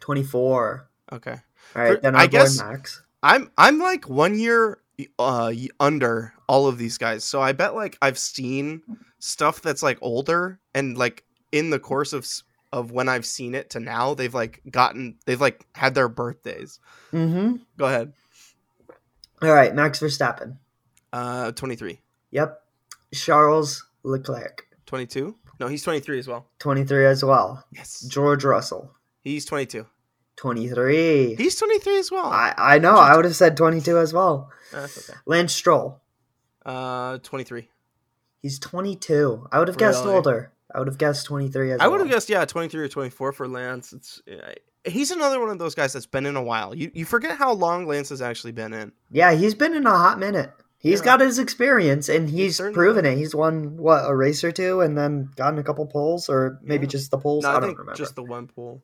[0.00, 0.88] 24.
[1.12, 1.30] Okay.
[1.30, 3.02] All right, For- then I our boy guess- Max.
[3.22, 4.78] I'm I'm like one year
[5.18, 7.24] uh under all of these guys.
[7.24, 8.82] So I bet like I've seen
[9.18, 13.54] stuff that's like older and like in the course of s- of when I've seen
[13.54, 16.78] it to now, they've like gotten they've like had their birthdays.
[17.12, 17.56] Mm-hmm.
[17.76, 18.12] Go ahead.
[19.42, 20.56] All right, Max Verstappen.
[21.12, 22.00] Uh 23.
[22.30, 22.62] Yep.
[23.12, 25.34] Charles Leclerc, 22?
[25.58, 26.46] No, he's 23 as well.
[26.60, 27.64] 23 as well.
[27.72, 28.00] Yes.
[28.08, 29.84] George Russell, He's 22.
[30.40, 31.34] 23.
[31.36, 32.26] He's 23 as well.
[32.26, 34.50] I, I know, I would have said 22 as well.
[34.72, 35.18] That's okay.
[35.26, 36.00] Lance Stroll,
[36.64, 37.68] Uh 23.
[38.40, 39.48] he's 22.
[39.52, 40.16] I would have guessed Really?
[40.16, 40.52] older.
[40.74, 41.84] I would have guessed 23 as well.
[41.84, 41.98] I well.
[41.98, 43.92] would have guessed yeah, 23 or 24 for Lance.
[43.92, 44.52] It's uh,
[44.84, 46.74] he's another one of those guys that's been in a while.
[46.74, 48.92] You you forget how long Lance has actually been in.
[49.10, 50.52] Yeah, he's been in a hot minute.
[50.78, 51.04] He's Yeah.
[51.04, 53.18] got his experience and he's proven it.
[53.18, 56.86] He's won what a race or two and then gotten a couple pulls or maybe
[56.86, 56.90] Yeah.
[56.92, 57.42] just the pulls.
[57.44, 57.92] No, I, I, don't remember.
[57.94, 58.82] just the one pool.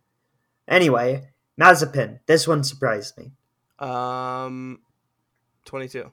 [0.68, 1.28] Anyway,
[1.60, 2.20] Mazepin.
[2.26, 3.32] This one surprised me.
[3.78, 4.80] Um,
[5.64, 6.10] 22.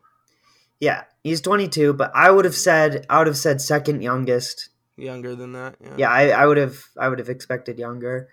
[0.79, 4.69] Yeah, he's 22, but I would have said I would have said second youngest.
[4.97, 5.75] Younger than that.
[5.81, 5.93] Yeah.
[5.97, 8.29] Yeah, I, I would have I would have expected younger.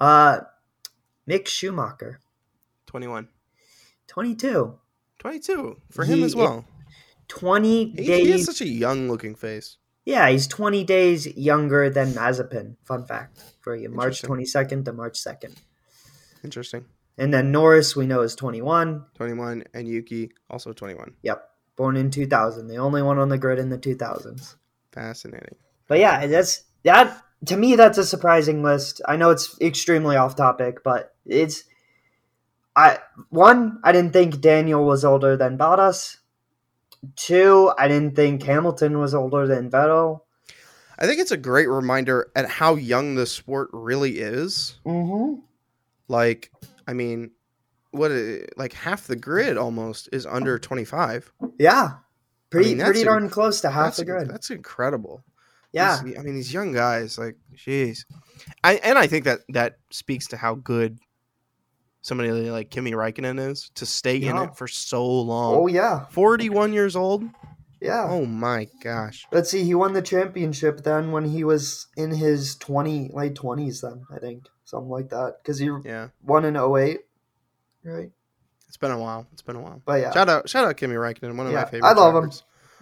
[0.00, 0.40] Uh,
[1.28, 2.20] Mick Schumacher.
[2.86, 3.28] 21.
[4.06, 4.78] 22.
[5.18, 6.64] 22 for him He- as well.
[7.28, 9.78] 20 He, he has such a young looking face.
[10.04, 12.76] yeah, he's 20 days younger than Mazepin.
[12.84, 13.88] Fun fact for you.
[13.88, 15.54] March 22nd to March 2nd.
[16.44, 16.84] Interesting.
[17.16, 19.04] And then Norris, we know, is 21.
[19.14, 21.14] 21 and Yuki also 21.
[21.22, 21.50] Yep.
[21.76, 22.68] Born in 2000.
[22.68, 24.56] The only one on the grid in the 2000s.
[24.92, 25.56] Fascinating.
[25.88, 29.00] But yeah, that's that to me that's a surprising list.
[29.06, 31.64] I know it's extremely off topic, but it's
[32.76, 32.98] I
[33.30, 36.18] one, I didn't think Daniel was older than Bottas.
[37.16, 40.20] Two, I didn't think Hamilton was older than Vettel.
[40.98, 44.78] I think it's a great reminder at how young the sport really is.
[44.86, 45.40] Mm-hmm.
[46.08, 46.50] Like,
[46.86, 47.30] I mean,
[47.90, 51.32] what i- like half the grid almost is under 25.
[51.58, 51.92] Yeah.
[52.50, 54.28] Pretty mean, that's pretty darn close to half the grid.
[54.28, 55.24] That's incredible.
[55.72, 56.00] Yeah.
[56.04, 58.04] These- I mean, these young guys, like, jeez.
[58.62, 60.98] I and I think that that speaks to how good
[62.02, 65.54] somebody like Kimi Räikkönen is to stay in it for so long.
[65.56, 66.04] Oh yeah.
[66.10, 67.24] 41 years old.
[67.80, 68.06] Yeah.
[68.08, 69.26] Oh my gosh.
[69.32, 73.80] Let's see, he won the championship then when he was in his 20 late 20s
[73.80, 74.44] then, I think.
[74.74, 77.00] Something like that cuz he Yeah, won in 08.
[77.84, 78.10] Right?
[78.66, 79.24] it's been a while.
[79.32, 79.80] It's been a while.
[79.84, 80.10] But yeah.
[80.10, 82.30] Shout out, shout out, Kimi Räikkönen, one of Yeah, my favorite I love him.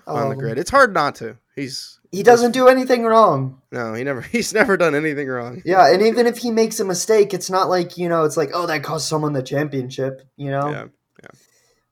[0.06, 0.38] I on love the him.
[0.38, 0.58] grid.
[0.58, 1.36] It's hard not to.
[1.54, 3.60] He's He doesn't do anything wrong.
[3.70, 4.20] no, he never.
[4.36, 5.60] He's never done anything wrong.
[5.66, 8.50] Yeah, and even if he makes a mistake, it's not like, you know, it's like,
[8.54, 10.70] oh, that cost someone the championship, you know?
[10.70, 10.84] Yeah.
[11.22, 11.30] Yeah.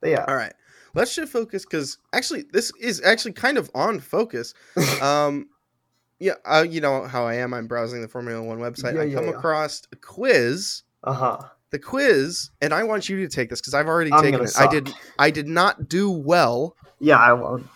[0.00, 0.24] But yeah.
[0.26, 0.54] All right,
[0.94, 4.54] let's shift focus because actually, this is actually kind of on focus.
[5.02, 5.48] um,
[6.20, 7.54] yeah, uh, you know how I am.
[7.54, 8.94] I'm browsing the Formula One website.
[8.94, 9.30] Yeah, I yeah, come yeah.
[9.30, 10.82] across a quiz.
[11.02, 11.38] Uh huh.
[11.70, 14.52] The quiz, and I want you to take this because I've already I'm taken it.
[14.58, 14.92] I did.
[15.18, 16.76] I did not do well.
[16.98, 17.66] Yeah, I won't.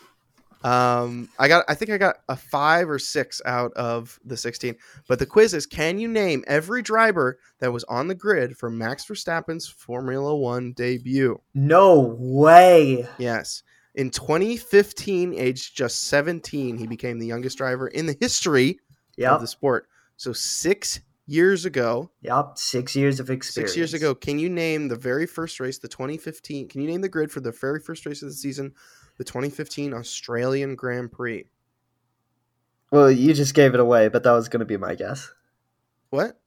[0.62, 1.64] Um, I got.
[1.68, 4.76] I think I got a five or six out of the sixteen.
[5.08, 8.68] But the quiz is: Can you name every driver that was on the grid for
[8.68, 11.40] Max Verstappen's Formula One debut?
[11.54, 13.06] No way.
[13.16, 13.62] Yes.
[13.94, 18.80] In 2015, aged just 17, he became the youngest driver in the history
[19.16, 19.32] Yep.
[19.32, 19.88] of the sport.
[20.16, 22.58] So six years ago, Yep.
[22.58, 23.70] Six years of experience.
[23.72, 26.68] six years ago, can you name the very first race, the 2015?
[26.68, 28.74] Can you name the grid for the very first race of the season,
[29.18, 31.46] the 2015 Australian Grand Prix?
[32.90, 35.32] Well, you just gave it away, but that was going to be my guess.
[36.10, 36.40] What?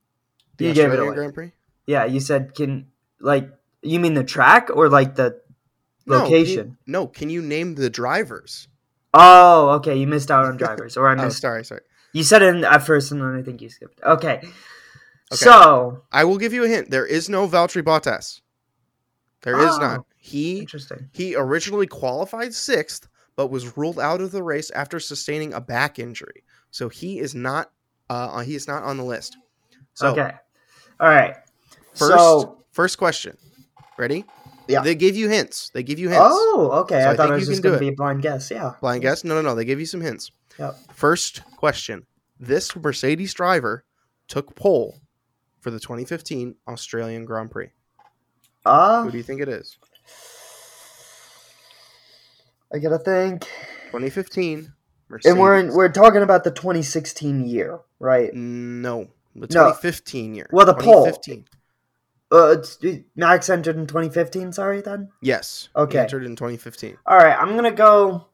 [0.59, 1.15] You gave it away.
[1.15, 1.51] Grand Prix?
[1.85, 2.87] Yeah, you said, can,
[3.19, 3.49] like,
[3.81, 5.46] you mean the track or, like, the No, can you-
[6.07, 6.77] location?
[6.87, 8.67] no, can you name the drivers?
[9.13, 9.95] Oh, okay.
[9.97, 11.41] You missed out on drivers, or I Oh, missed.
[11.41, 11.81] sorry, sorry.
[12.13, 14.01] You said it at first, and then I think you skipped.
[14.03, 14.37] Okay.
[14.37, 14.49] okay.
[15.31, 16.89] So I will give you a hint.
[16.89, 18.41] There is no Valtteri Bottas.
[19.43, 19.79] There is Oh.
[19.79, 20.05] not.
[20.17, 21.09] He interesting.
[21.13, 25.99] He originally qualified sixth, but was ruled out of the race after sustaining a back
[25.99, 26.43] injury.
[26.71, 27.71] So he is not.
[28.09, 29.37] Uh, he is not on the list.
[29.93, 30.31] So okay.
[30.99, 31.35] All right.
[31.93, 33.37] first, so first question.
[33.97, 34.25] Ready?
[34.67, 34.81] Yeah.
[34.81, 35.69] They give you hints.
[35.73, 36.23] They give you hints.
[36.29, 37.01] oh, okay.
[37.01, 38.51] So I I thought it was just going to be a blind guess.
[38.51, 38.73] Yeah.
[38.81, 39.23] Blind guess?
[39.23, 39.55] No, no, no.
[39.55, 40.31] They give you some hints.
[40.59, 40.75] Yep.
[40.93, 42.05] First question.
[42.39, 43.85] This Mercedes driver
[44.27, 44.99] took pole
[45.61, 47.69] for the 2015 Australian Grand Prix.
[48.65, 49.77] Uh, Who do you think it is?
[52.73, 53.43] I gotta think.
[53.87, 54.73] 2015
[55.09, 55.31] Mercedes.
[55.31, 58.33] And we're in, we're talking about the 2016 year, right?
[58.33, 59.47] no, the No.
[59.47, 60.49] 2015 year.
[60.51, 61.05] Well, the pole.
[62.31, 62.89] 2015.
[62.89, 64.53] Uh, Max entered in 2015.
[64.53, 65.09] Sorry, then.
[65.21, 65.69] Yes.
[65.75, 65.99] Okay.
[65.99, 66.97] entered in 2015.
[67.05, 68.25] All right, I'm gonna go.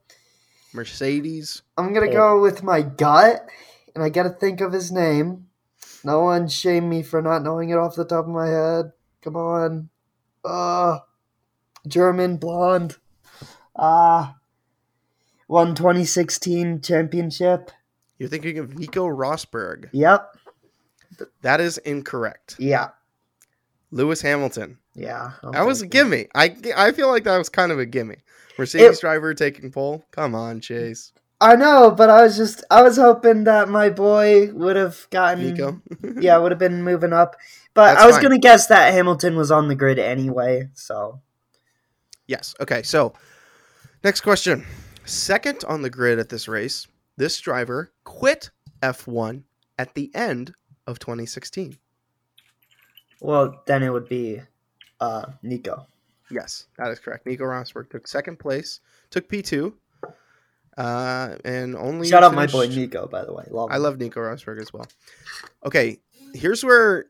[0.73, 1.61] Mercedes.
[1.77, 3.47] I'm gonna go with my gut,
[3.93, 5.47] and I gotta think of his name.
[6.03, 8.91] No one shame me for not knowing it off the top of my head.
[9.21, 9.89] Come on.
[10.43, 10.99] Uh
[11.87, 12.97] German blonde.
[13.75, 14.37] Ah.
[15.47, 17.71] won 2016 championship.
[18.17, 19.89] You're thinking of Nico Rosberg.
[19.91, 20.37] Yep.
[21.41, 22.55] That is incorrect.
[22.59, 22.89] Yeah.
[23.93, 24.77] Lewis Hamilton.
[24.95, 25.31] Yeah.
[25.51, 26.27] That was a gimme.
[26.35, 28.17] I, I feel like that was kind of a gimme.
[28.57, 30.03] Mercedes It- driver taking pole.
[30.11, 31.11] Come on, Chase.
[31.41, 35.43] I know, but I was just I was hoping that my boy would have gotten
[35.43, 35.81] Nico.
[36.21, 37.35] yeah, would have been moving up.
[37.73, 38.23] But That's I was fine.
[38.23, 41.19] gonna guess that Hamilton was on the grid anyway, so
[42.27, 42.55] Yes.
[42.61, 42.81] Okay.
[42.83, 43.13] So,
[44.05, 44.65] next question.
[45.05, 48.49] Second on the grid at this race, this driver quit
[48.81, 49.43] F1
[49.77, 50.53] at the end
[50.87, 51.77] of 2016.
[53.23, 54.41] Well then it would be
[54.99, 55.87] uh Nico.
[56.29, 57.25] Yes, that is correct.
[57.25, 59.73] Nico Rosberg took second place, took P2,
[60.77, 62.07] uh, and only.
[62.07, 63.45] Shout out my boy Nico, by the way.
[63.49, 63.83] Love I him.
[63.83, 64.87] love Nico Rosberg as well.
[65.65, 65.99] Okay,
[66.33, 67.05] here's where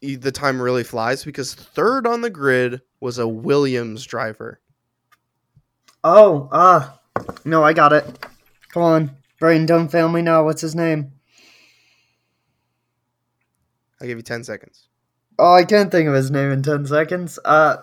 [0.00, 4.60] the time really flies because third on the grid was a Williams driver.
[6.02, 7.00] Oh, ah.
[7.44, 8.04] no, I got it.
[8.68, 9.16] Come on.
[9.40, 10.44] Brain don't fail me now.
[10.44, 11.12] What's his name?
[14.00, 14.88] I'll give you 10 seconds.
[15.38, 17.38] Oh, I can't think of his name in ten seconds.
[17.44, 17.76] Uh,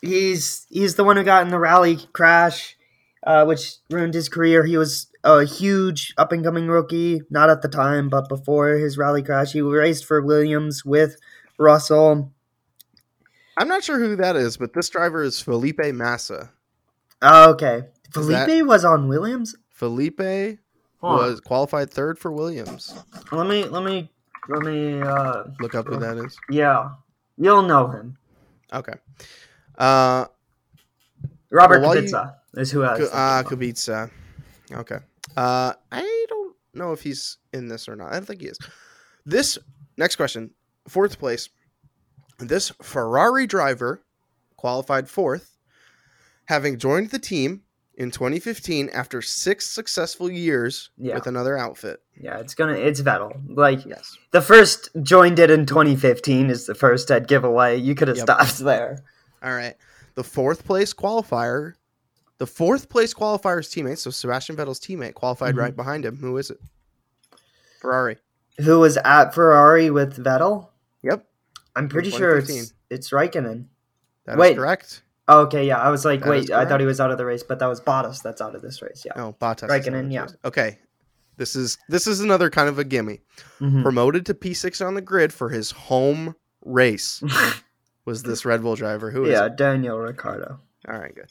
[0.00, 2.76] he's he's the one who got in the rally crash,
[3.24, 4.64] uh, which ruined his career.
[4.64, 8.98] He was a huge up and coming rookie, not at the time, but before his
[8.98, 11.16] rally crash, he raced for Williams with
[11.58, 12.32] Russell.
[13.56, 16.50] I'm not sure who that is, but this driver is Felipe Massa.
[17.22, 17.84] Oh, okay,
[18.16, 19.54] Is that- Felipe was on Williams.
[19.70, 20.20] Felipe
[21.00, 21.16] Huh.
[21.18, 22.94] was qualified third for Williams.
[23.30, 24.10] Let me let me
[24.48, 25.00] let me.
[25.00, 26.36] uh Look up who that is.
[26.50, 26.90] Yeah,
[27.36, 28.16] you'll know him.
[28.72, 28.94] Okay.
[29.78, 30.26] Uh,
[31.50, 33.42] Robert Well, while you- Kubica is who was Ku- uh.
[33.44, 34.10] Kubica.
[34.72, 34.98] Okay.
[35.36, 38.10] Uh, I don't know if he's in this or not.
[38.10, 38.58] I don't think he is.
[39.26, 39.58] This
[39.96, 40.50] next question,
[40.88, 41.48] fourth place.
[42.38, 44.02] This Ferrari driver
[44.56, 45.56] qualified fourth,
[46.46, 47.62] having joined the team
[47.96, 51.14] in 2015 after six successful years Yeah.
[51.14, 52.00] with another outfit.
[52.20, 53.40] Yeah, it's gonna it's Vettel.
[53.48, 54.16] Like Yes.
[54.32, 57.76] the first joined it in 2015 is the first I'd give away.
[57.76, 58.24] You could have Yep.
[58.26, 59.02] stopped there.
[59.42, 59.76] All right.
[60.14, 61.74] The fourth place qualifier,
[62.38, 65.58] the fourth place qualifier's teammate, so Sebastian Vettel's teammate, qualified Mhm.
[65.58, 66.16] right behind him.
[66.18, 66.58] Who is it?
[67.80, 68.18] Ferrari.
[68.60, 70.68] Who was at Ferrari with Vettel?
[71.02, 71.26] Yep.
[71.76, 73.66] I'm pretty sure it's it's Raikkonen.
[74.26, 74.56] That is Wait.
[74.56, 75.02] correct.
[75.26, 75.78] Oh, okay, yeah.
[75.78, 77.66] I was like, That wait, I thought he was out of the race, but that
[77.66, 79.04] was Bottas that's out of this race.
[79.06, 79.12] Yeah.
[79.16, 79.68] Oh, Bottas.
[79.68, 80.26] Raikkonen, on yeah.
[80.44, 80.78] Okay.
[81.36, 83.20] This is this is another kind of a gimme.
[83.60, 83.82] Mhm.
[83.82, 87.22] Promoted to P6 on the grid for his home race
[88.04, 89.10] was this Red Bull driver.
[89.10, 89.56] Who is yeah, it?
[89.56, 90.60] Daniel Ricciardo.
[90.88, 91.28] All right, good.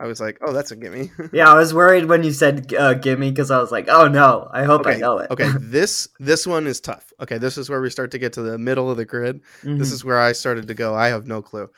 [0.00, 1.10] I was like, oh, that's a gimme.
[1.32, 4.48] Yeah, I was worried when you said uh, gimme because I was like, oh no,
[4.52, 5.30] I hope I know it.
[5.30, 5.50] okay.
[5.60, 7.12] This this one is tough.
[7.20, 9.40] Okay, this is where we start to get to the middle of the grid.
[9.62, 9.78] Mhm.
[9.78, 10.94] This is where I started to go.
[10.94, 11.68] I have no clue.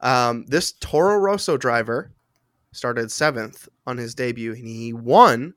[0.00, 2.12] Um, this Toro Rosso driver
[2.72, 5.54] started seventh on his debut, and he won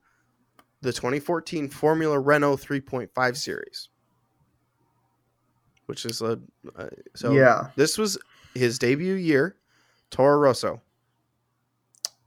[0.81, 3.89] the 2014 Formula Renault 3.5 series,
[5.87, 6.39] which is a
[6.75, 7.31] uh, so.
[7.33, 8.17] yeah, This was
[8.55, 9.55] his debut year,
[10.11, 10.81] Toro Rosso.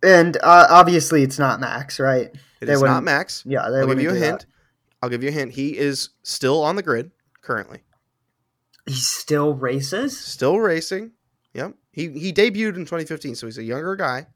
[0.02, 2.30] and uh, obviously it's not Max, right?
[2.60, 3.42] It They is not Max.
[3.46, 4.26] Yeah, they I'll give you a do that.
[4.26, 4.46] hint.
[5.02, 5.52] I'll give you a hint.
[5.52, 7.10] He is still on the grid
[7.40, 7.80] currently,
[8.86, 10.18] He still races.
[10.18, 11.12] still racing.
[11.54, 11.74] Yep.
[11.92, 14.26] He he debuted in 2015, so he's a younger guy.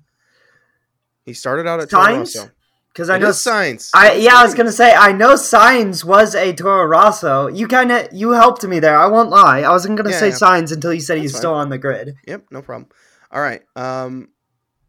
[1.24, 2.18] He started out at Toro Sainz?
[2.36, 2.50] Rosso.
[2.92, 3.90] Because I know Sainz.
[3.94, 7.46] I yeah, I was gonna say I know Sainz was a Toro Rosso.
[7.48, 8.96] You kind of you helped me there.
[8.98, 9.60] I won't lie.
[9.60, 10.34] I wasn't gonna Yeah, say yeah.
[10.34, 12.14] Sainz until you said he's That's still on the grid.
[12.26, 12.88] Yep, no problem.
[13.30, 13.62] All right.
[13.76, 14.28] Um,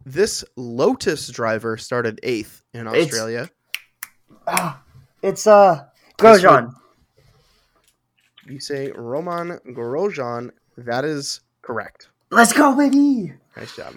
[0.05, 3.49] this Lotus driver started eighth in It's- Australia.
[5.23, 5.83] It's uh
[6.19, 6.71] This Grosjean.
[8.45, 10.51] You say Romain Grosjean.
[10.77, 12.09] That is correct.
[12.29, 13.33] Let's go, baby.
[13.55, 13.95] Nice job.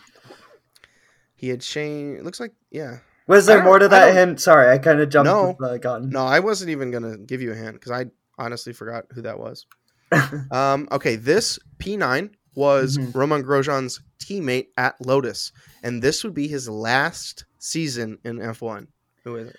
[1.35, 2.23] He had changed.
[2.25, 2.99] Looks like yeah.
[3.27, 4.41] Was there more to that hint?
[4.41, 5.57] Sorry, I kind of jumped No.
[5.59, 6.11] the gun.
[6.11, 8.07] No, I wasn't even gonna give you a hint because I
[8.39, 9.67] honestly forgot who that was.
[10.51, 13.15] Um, okay, this P9 was Mhm.
[13.15, 15.53] Romain Grosjean's teammate at Lotus,
[15.85, 18.89] and this would be his last season in F1.
[19.25, 19.57] Who is it?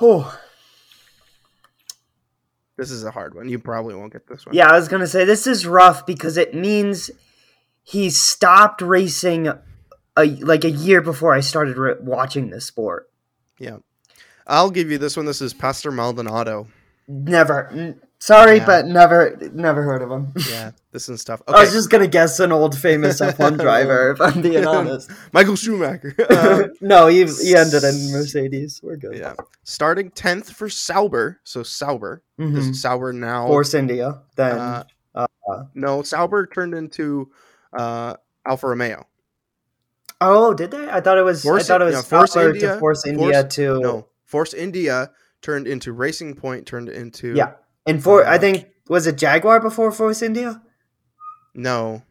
[0.00, 0.36] Oh,
[2.76, 3.48] This is a hard one.
[3.48, 4.54] You probably won't get this one.
[4.54, 7.10] Yeah, I was gonna say this is rough because it means
[7.82, 13.10] he stopped racing a like a year before I started re- watching this sport.
[13.58, 13.78] Yeah.
[14.46, 15.26] I'll give you this one.
[15.26, 16.66] This is Pastor Maldonado.
[17.08, 17.96] Never.
[18.18, 18.66] Sorry, Yeah.
[18.66, 20.32] but never, never heard of him.
[20.50, 21.42] Yeah, this one's tough.
[21.48, 25.10] I was just gonna guess an old famous F1 driver, if I'm being honest.
[25.32, 26.14] Michael Schumacher.
[26.30, 28.80] Uh, no, he, he ended in Mercedes.
[28.82, 29.16] We're good.
[29.16, 31.40] yeah, starting tenth for Sauber.
[31.44, 32.22] So Sauber.
[32.38, 32.70] This Mhm.
[32.70, 33.48] is Sauber now.
[33.48, 34.20] Force India.
[34.36, 34.84] Then uh,
[35.16, 35.26] uh,
[35.74, 37.28] no, Sauber turned into
[37.72, 38.14] uh,
[38.46, 39.06] Alfa Romeo.
[40.20, 40.88] oh, did they?
[40.88, 41.42] I thought it was.
[41.42, 45.10] Force- I thought it was Force India- to Force India Force- to No, Force India
[45.40, 46.66] turned into Racing Point.
[46.66, 47.52] Turned into yeah.
[47.86, 50.62] And for I Uh, think was it Jaguar before Force India?
[51.54, 52.02] No.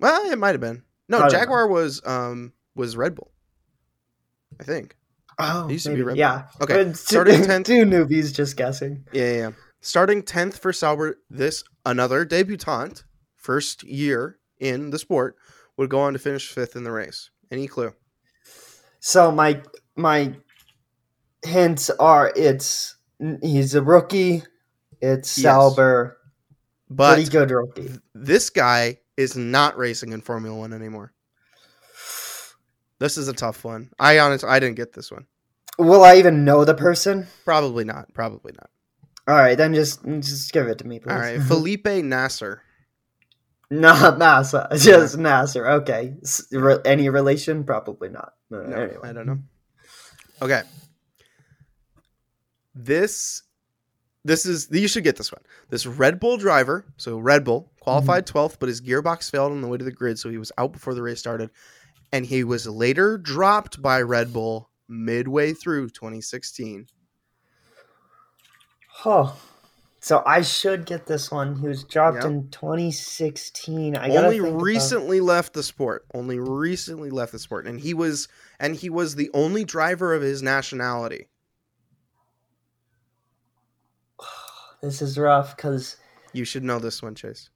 [0.00, 0.82] Well, it might have been.
[1.08, 3.30] No, I don't Jaguar was um was Red Bull.
[4.60, 4.96] I think.
[5.38, 6.04] Oh, It used to be maybe.
[6.04, 6.18] Red Bull.
[6.18, 6.42] yeah.
[6.60, 7.64] Okay, But starting 10th.
[7.64, 9.04] two newbies just guessing.
[9.12, 9.50] Yeah, yeah, yeah.
[9.80, 13.04] Starting tenth for Sauber, this another debutant,
[13.36, 15.36] first year in the sport,
[15.76, 17.30] would go on to finish fifth in the race.
[17.50, 17.92] Any clue?
[19.00, 19.62] So my
[19.96, 20.34] my
[21.44, 22.96] hints are it's
[23.42, 24.42] he's a rookie.
[25.00, 25.52] It's Yes.
[25.52, 26.16] Sauber,
[26.88, 27.88] But pretty good rookie.
[27.88, 31.12] th- this guy is not racing in Formula One anymore.
[32.98, 33.90] This is a tough one.
[33.98, 35.26] I honestly, I didn't get this one.
[35.78, 37.26] Will I even know the person?
[37.44, 38.12] Probably not.
[38.14, 38.70] Probably not.
[39.26, 41.12] All right, then just just give it to me, please.
[41.12, 42.62] All right, Felipe Nasr.
[43.70, 45.66] not NASA, just Nasr.
[45.66, 46.14] Okay,
[46.52, 47.64] re- any relation?
[47.64, 48.34] Probably not.
[48.50, 48.98] No, anyway.
[49.02, 49.38] I don't know.
[50.42, 50.62] Okay.
[52.74, 53.42] This
[54.24, 55.42] this is you should get this one.
[55.70, 58.38] This Red Bull driver, so Red Bull qualified mm-hmm.
[58.38, 60.72] 12th, but his gearbox failed on the way to the grid, so he was out
[60.72, 61.50] before the race started,
[62.12, 66.86] and he was later dropped by Red Bull midway through 2016.
[69.04, 69.36] Oh,
[70.04, 71.56] so I should get this one.
[71.56, 72.24] He was dropped Yep.
[72.26, 73.96] in 2016.
[73.96, 76.04] I Only think about- recently left the sport.
[76.12, 78.28] Only recently left the sport, and he was
[78.60, 81.28] and he was the only driver of his nationality.
[84.82, 85.96] This is rough because
[86.34, 87.48] You should know this one, Chase.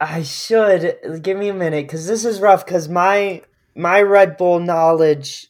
[0.00, 3.42] I should give me a minute because this is rough because my
[3.74, 5.48] my Red Bull knowledge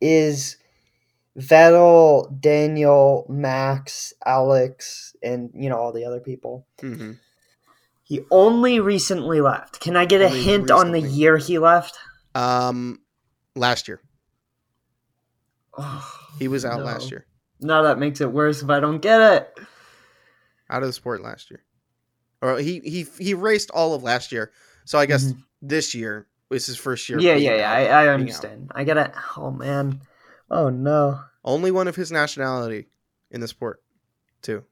[0.00, 0.58] is
[1.38, 6.66] Vettel, Daniel, Max, Alex, and you know all the other people.
[6.80, 7.12] hmm
[8.02, 9.80] He only recently left.
[9.80, 11.98] Can I get a Only hint on the year he left?
[12.34, 13.00] Um,
[13.54, 14.00] last year
[15.76, 16.84] Oh, he was out no.
[16.84, 17.26] last year,
[17.60, 19.58] Now that makes it worse if I don't get it.
[20.68, 21.62] out of the sport last year,
[22.40, 24.52] or he he he raced all of last year.
[24.84, 27.18] So I guess this year was his first year.
[27.18, 27.26] Mm-hmm.
[27.26, 27.70] Yeah, yeah, yeah.
[27.70, 28.72] I, I understand.
[28.74, 29.12] I gotta.
[29.36, 30.00] Oh man.
[30.52, 31.20] Oh no.
[31.44, 32.86] Only one of his nationality
[33.30, 33.82] in the sport,
[34.42, 34.62] too.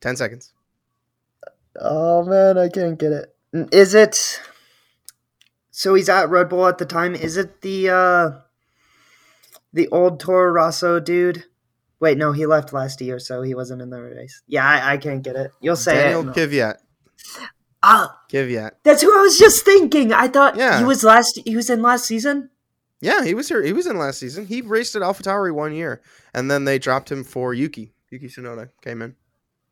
[0.00, 0.52] Ten seconds.
[1.78, 3.34] Oh man, I can't get it.
[3.72, 4.40] Is it?
[5.70, 7.14] So he's at Red Bull at the time.
[7.14, 8.30] Is it the uh
[9.72, 11.44] the old Toro Rosso dude?
[12.00, 14.42] Wait, no, he left last year, so he wasn't in the race.
[14.46, 15.50] Yeah, I, I can't get it.
[15.60, 16.34] You'll say Daniel it.
[16.34, 16.76] Kvyat.
[17.82, 18.72] Ah, Kvyat.
[18.82, 20.12] that's who I was just thinking.
[20.12, 20.78] I thought Yeah.
[20.78, 21.40] he was last.
[21.44, 22.50] He was in last season.
[23.00, 23.62] Yeah, he was here.
[23.62, 24.46] He was in last season.
[24.46, 26.00] He raced at AlphaTauri one year,
[26.32, 27.92] and then they dropped him for Yuki.
[28.10, 29.14] Yuki Tsunoda came in.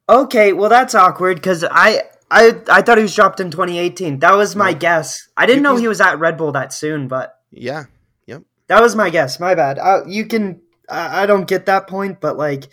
[0.08, 4.18] Okay, well that's awkward because I I I thought he was dropped in 2018.
[4.18, 4.78] That was my No.
[4.78, 5.28] guess.
[5.36, 7.84] I didn't know he was at Red Bull that soon, but Yeah,
[8.26, 8.42] yep.
[8.66, 9.40] that was my guess.
[9.40, 9.78] My bad.
[9.78, 10.60] Uh, you can.
[10.90, 12.64] I, I don't get that point, but like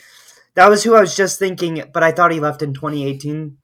[0.56, 1.82] that was who I was just thinking.
[1.94, 3.58] But I thought he left in 2018,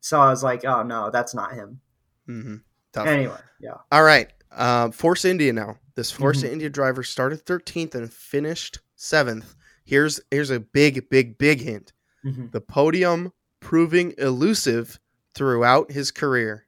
[0.00, 1.80] so I was like, oh no, that's not him.
[2.26, 3.06] Mm-hmm.
[3.06, 3.74] Anyway, yeah.
[3.92, 5.78] All right, uh, Force India now.
[5.94, 6.52] This Force Mhm.
[6.52, 9.54] India driver started 13th and finished seventh.
[9.84, 11.92] Here's here's a big, big, big hint.
[12.24, 12.52] Mhm.
[12.52, 14.98] The podium proving elusive
[15.34, 16.66] throughout his career.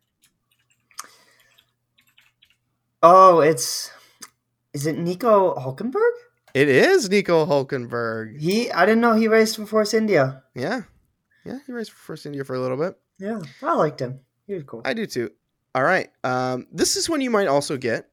[3.03, 3.91] Oh, it's
[4.73, 6.13] is it Nico Hulkenberg?
[6.55, 8.39] It is Nico Hulkenberg.
[8.41, 10.43] He I didn't know he raced for Force India.
[10.55, 10.83] Yeah,
[11.45, 12.97] yeah, he raced for Force India for a little bit.
[13.19, 14.21] Yeah, I liked him.
[14.47, 14.83] He was cool.
[14.85, 15.31] I do too.
[15.75, 16.11] All right.
[16.25, 18.09] Um, this is when you might also get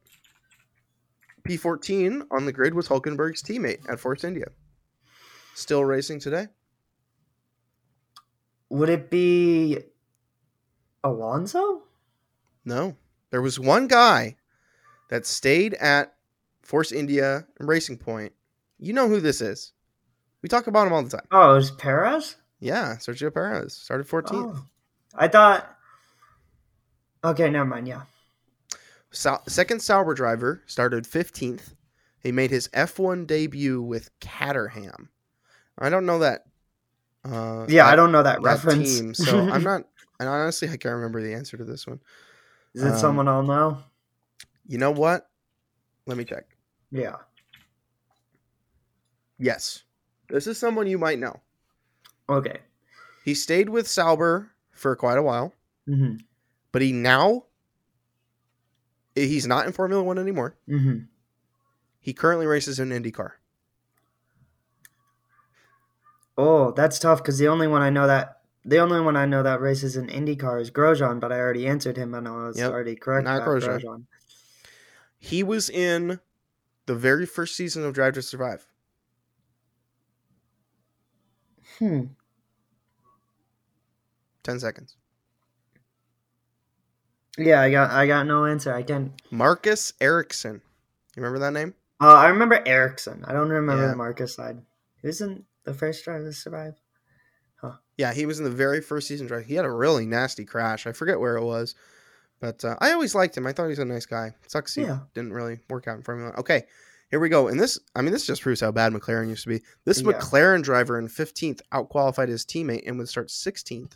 [1.48, 4.46] P14 on the grid was Hulkenberg's teammate at Force India.
[5.56, 6.48] Still racing today?
[8.70, 9.80] Would it be
[11.04, 11.84] Alonso?
[12.66, 12.96] No.
[13.32, 14.38] There was one guy
[15.10, 16.14] that stayed at
[16.62, 18.32] Force India and Racing Point.
[18.78, 19.74] You know who this is.
[20.42, 21.28] We talk about him all the time.
[21.32, 22.36] Oh, it was Perez.
[22.60, 24.30] Yeah, Sergio Perez started 14th.
[24.34, 24.66] Oh.
[25.16, 25.76] I thought.
[27.24, 27.88] Okay, never mind.
[27.88, 28.04] Yeah.
[29.12, 31.74] Sau- second Sauber driver started 15th.
[32.22, 35.10] He made his F1 debut with Caterham.
[35.78, 36.46] I don't know that.
[37.26, 38.98] Uh, Yeah, that- I don't know that, that reference.
[38.98, 39.84] team, so I'm not.
[40.20, 42.00] And honestly, I can't remember the answer to this one.
[42.74, 43.80] Is it um, someone I'll know?
[44.68, 45.30] You know what?
[46.06, 46.46] Let me check.
[46.92, 47.16] Yeah.
[49.38, 49.84] Yes,
[50.28, 51.40] this is someone you might know.
[52.28, 52.58] Okay.
[53.24, 55.54] He stayed with Sauber for quite a while,
[55.88, 56.16] hmm
[56.72, 57.46] but he now
[59.16, 60.58] he's not in Formula One anymore.
[60.68, 61.00] hmm
[62.00, 63.32] He currently races in IndyCar.
[66.38, 69.44] Oh, that's tough because the only one I know that the only one I know
[69.44, 72.72] that races in IndyCar is Grosjean, but I already answered him and I was Yep,
[72.72, 73.26] already correct.
[73.26, 73.82] not about Grosjean.
[73.82, 74.06] Grosjean.
[75.18, 76.20] He was in
[76.86, 78.68] the very first season of Drive to Survive.
[81.80, 82.04] Hmm.
[84.44, 84.96] Ten seconds.
[87.40, 88.74] Yeah, I got I got no answer.
[88.74, 89.12] I can't.
[89.32, 90.62] Marcus Ericsson.
[91.16, 91.74] You remember that name?
[92.02, 93.24] Uh, I remember Ericsson.
[93.28, 93.94] I don't remember Yeah.
[93.96, 94.62] Marcus side.
[95.02, 95.20] Who's
[95.64, 96.76] the first driver to survive?
[97.56, 97.74] Huh.
[97.98, 99.46] Yeah, he was in the very first season drive.
[99.46, 100.88] He had a really nasty crash.
[100.88, 101.76] I forget where it was,
[102.40, 103.48] but uh, I always liked him.
[103.48, 104.34] I thought he was a nice guy.
[104.48, 105.00] Sucks he Yeah.
[105.14, 106.32] didn't really work out in Formula.
[106.32, 106.40] One.
[106.40, 106.64] Okay,
[107.10, 107.48] here we go.
[107.48, 109.62] And this, I mean, this just proves how bad McLaren used to be.
[109.86, 110.12] This Yeah.
[110.14, 113.94] McLaren driver in 15th outqualified his teammate and would start 16th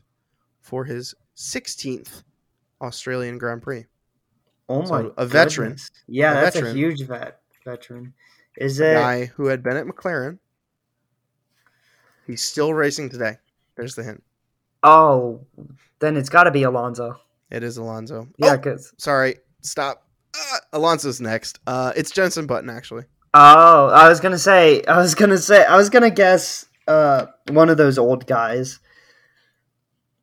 [0.61, 2.23] for his 16th
[2.84, 3.86] Australian Grand Prix.
[4.69, 5.77] Oh So, my, a veteran.
[6.07, 6.71] Yeah, A that's veteran.
[6.73, 8.13] a huge vet veteran.
[8.57, 8.93] Is A it?
[8.95, 10.38] guy who had been at McLaren.
[12.27, 13.38] He's still racing today.
[13.75, 14.23] There's the hint.
[14.84, 15.45] Oh,
[15.99, 17.19] then it's got to be Alonso.
[17.49, 18.27] It is Alonso.
[18.38, 19.36] Yeah, Oh, because sorry.
[19.61, 20.07] Stop.
[20.38, 21.59] Uh, Alonso's next.
[21.67, 23.03] Uh, it's Jenson Button actually.
[23.34, 27.69] oh, I was gonna say, I was gonna say, I was gonna guess uh, one
[27.69, 28.79] of those old guys.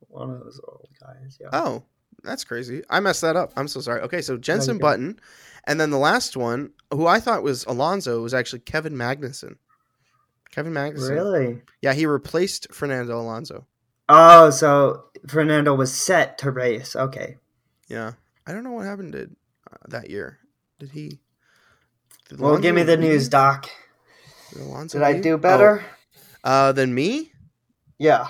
[0.09, 1.39] One of those old guys.
[1.41, 1.49] Yeah.
[1.53, 1.85] Oh,
[2.23, 2.83] that's crazy.
[2.91, 3.53] I messed that up.
[3.57, 4.01] I'm so sorry.
[4.03, 4.83] Okay, so Jenson good.
[4.83, 5.21] Button,
[5.67, 9.57] and then the last one, who I thought was Alonso, was actually Kevin Magnussen.
[10.51, 11.11] Kevin Magnussen.
[11.11, 11.63] Really?
[11.81, 13.67] Yeah, he replaced Fernando Alonso.
[14.09, 16.97] Oh, so Fernando was set to race.
[16.97, 17.37] Okay.
[17.89, 18.13] Yeah,
[18.47, 19.31] I don't know what happened to
[19.71, 20.39] uh, that year.
[20.79, 21.21] Did he?
[22.29, 23.29] Did Well, give me the news.
[23.29, 23.69] Doc.
[24.53, 25.85] Did, Did I do better?
[26.43, 27.33] Oh, uh, than me?
[27.99, 28.29] Yeah.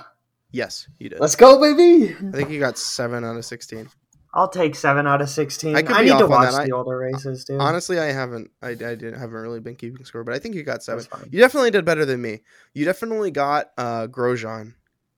[0.53, 1.21] Yes, you did.
[1.21, 2.15] Let's go, baby.
[2.15, 3.89] I think you got seven out of sixteen.
[4.33, 5.75] I'll take seven out of sixteen.
[5.77, 6.61] I I, could be need to watch that.
[6.63, 7.61] I- the older races, dude.
[7.61, 8.51] Honestly, I haven't.
[8.63, 11.05] I, I didn't haven't really been keeping score, but I think you got seven.
[11.31, 12.41] You definitely did better than me.
[12.75, 14.75] You definitely got uh Grosjean.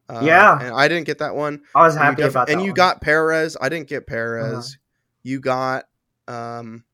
[0.09, 0.59] Uh, Yeah.
[0.61, 1.63] and I didn't get that one.
[1.75, 2.53] I was happy def- about that.
[2.53, 2.75] And you one.
[2.77, 3.57] got Perez.
[3.61, 4.55] I didn't get Perez.
[4.55, 4.79] Uh-huh.
[5.23, 5.85] You got
[6.29, 6.85] um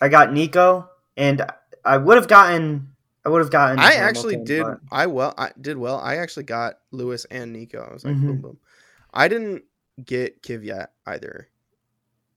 [0.00, 1.44] I got Nico, and
[1.84, 2.89] I would have gotten.
[3.24, 3.78] I would have gotten.
[3.78, 5.98] I actually did but- I well I did well.
[5.98, 7.86] I actually got Lewis and Nico.
[7.88, 8.42] I was like boom Mhm.
[8.42, 8.58] boom.
[9.12, 9.64] I didn't
[10.02, 11.48] get Kvyat either.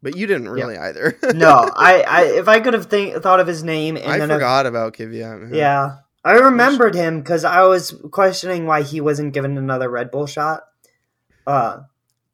[0.01, 1.17] But you didn't really either.
[1.33, 2.21] no, I, I.
[2.25, 5.41] If I could have think, thought of his name, and I then forgot about Kvyat.
[5.43, 5.53] man.
[5.53, 10.27] yeah, I remembered him because I was questioning why he wasn't given another Red Bull
[10.27, 10.63] shot.
[11.47, 11.83] Uh,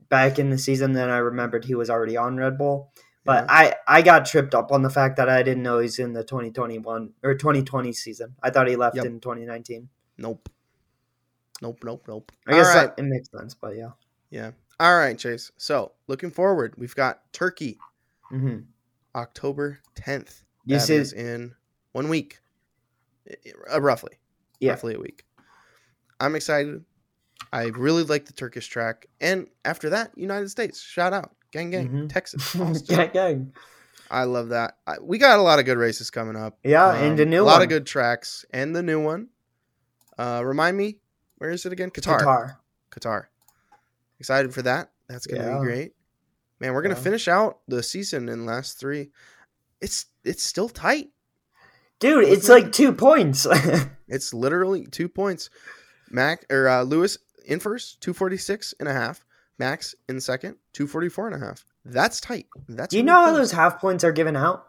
[0.10, 2.92] back in the season, then I remembered he was already on Red Bull.
[3.26, 6.14] But I, I got tripped up on the fact that I didn't know he's in
[6.14, 8.36] the 2021 or 2020 season.
[8.42, 9.06] I thought he left Yep.
[9.06, 9.90] in 2019.
[10.18, 10.50] Nope.
[11.62, 12.32] Nope, nope, nope.
[12.48, 12.96] I guess All right.
[12.96, 13.92] that, it makes sense, but yeah.
[14.30, 14.52] Yeah.
[14.80, 15.52] All right, Chase.
[15.58, 17.78] So looking forward, we've got Turkey,
[18.32, 18.60] mm-hmm.
[19.16, 20.44] October 10th.
[20.66, 21.54] You That is in
[21.92, 22.40] one week,
[23.72, 24.14] uh, roughly.
[24.60, 24.72] Yeah.
[24.72, 25.26] Roughly a week.
[26.20, 26.84] I'm excited.
[27.52, 29.08] I really like the Turkish track.
[29.20, 30.82] And after that, United States.
[30.82, 31.34] Shout out.
[31.52, 31.90] Gang, gang.
[31.90, 32.10] Mhm.
[32.10, 32.54] Texas.
[32.88, 33.54] Gang, gang.
[34.12, 34.78] I love that.
[34.88, 36.58] I, we got a lot of good races coming up.
[36.64, 37.62] Yeah, and a new Um, A lot one.
[37.64, 38.44] of good tracks.
[38.52, 39.30] And the new one.
[40.18, 41.00] Uh, remind me,
[41.38, 41.92] where is it again?
[41.92, 42.20] Qatar.
[42.22, 42.56] Qatar.
[42.92, 43.26] Qatar.
[44.20, 44.92] Excited for that.
[45.08, 45.60] That's gonna Yeah.
[45.60, 45.96] be great.
[46.60, 47.02] Man, we're gonna Yeah.
[47.02, 49.12] finish out the season in last three.
[49.82, 51.10] It's it's still tight.
[52.00, 53.46] Dude, it's like two points.
[54.12, 55.52] It's literally two points.
[56.10, 59.24] Mac or uh, Lewis in first, 246 and a half.
[59.60, 61.66] Max in second, 244 and a half.
[61.86, 62.48] That's tight.
[62.70, 63.38] That's Do you really know how close.
[63.38, 64.66] those half points are given out?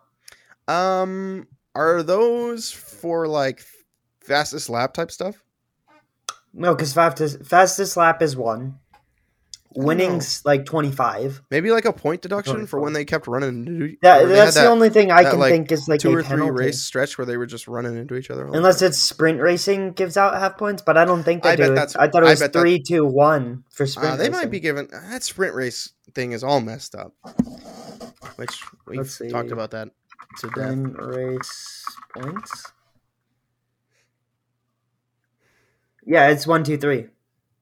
[0.68, 3.62] um are those for like
[4.20, 5.36] fastest lap type stuff?
[6.52, 8.79] No, because fastest fastest lap is one.
[9.74, 11.40] Don't Winning's like twenty five.
[11.50, 14.54] Maybe like a point deduction for when they kept running into That or they that's
[14.54, 16.28] the that only thing I that, can like, think is like two a or three
[16.30, 16.50] penalty.
[16.52, 18.46] race stretch where they were just running into each other.
[18.46, 18.88] Unless time.
[18.88, 21.74] it's sprint racing gives out half points, but I don't think they I bet do.
[21.74, 24.14] that's- I thought it was bet that- three, two, one for sprint.
[24.14, 27.14] Uh, they might be given that sprint race thing is all messed up.
[28.36, 29.28] Which we've Let's see.
[29.28, 29.90] talked about that
[30.40, 30.78] to death.
[30.98, 31.84] race
[32.16, 32.72] points.
[36.04, 37.06] Yeah, it's one, two, three,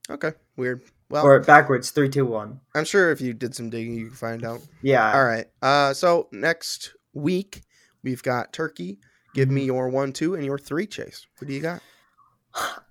[0.09, 0.81] Okay, weird.
[1.09, 2.59] Well, or backwards, three, two, one.
[2.75, 4.61] I'm sure if you did some digging, you can find out.
[4.81, 5.11] Yeah.
[5.11, 5.47] All right.
[5.61, 7.63] Uh, so next week
[8.03, 8.99] we've got Turkey.
[9.33, 10.85] Give me your one, two, and your three.
[10.85, 11.25] Chase.
[11.37, 11.81] What do you got?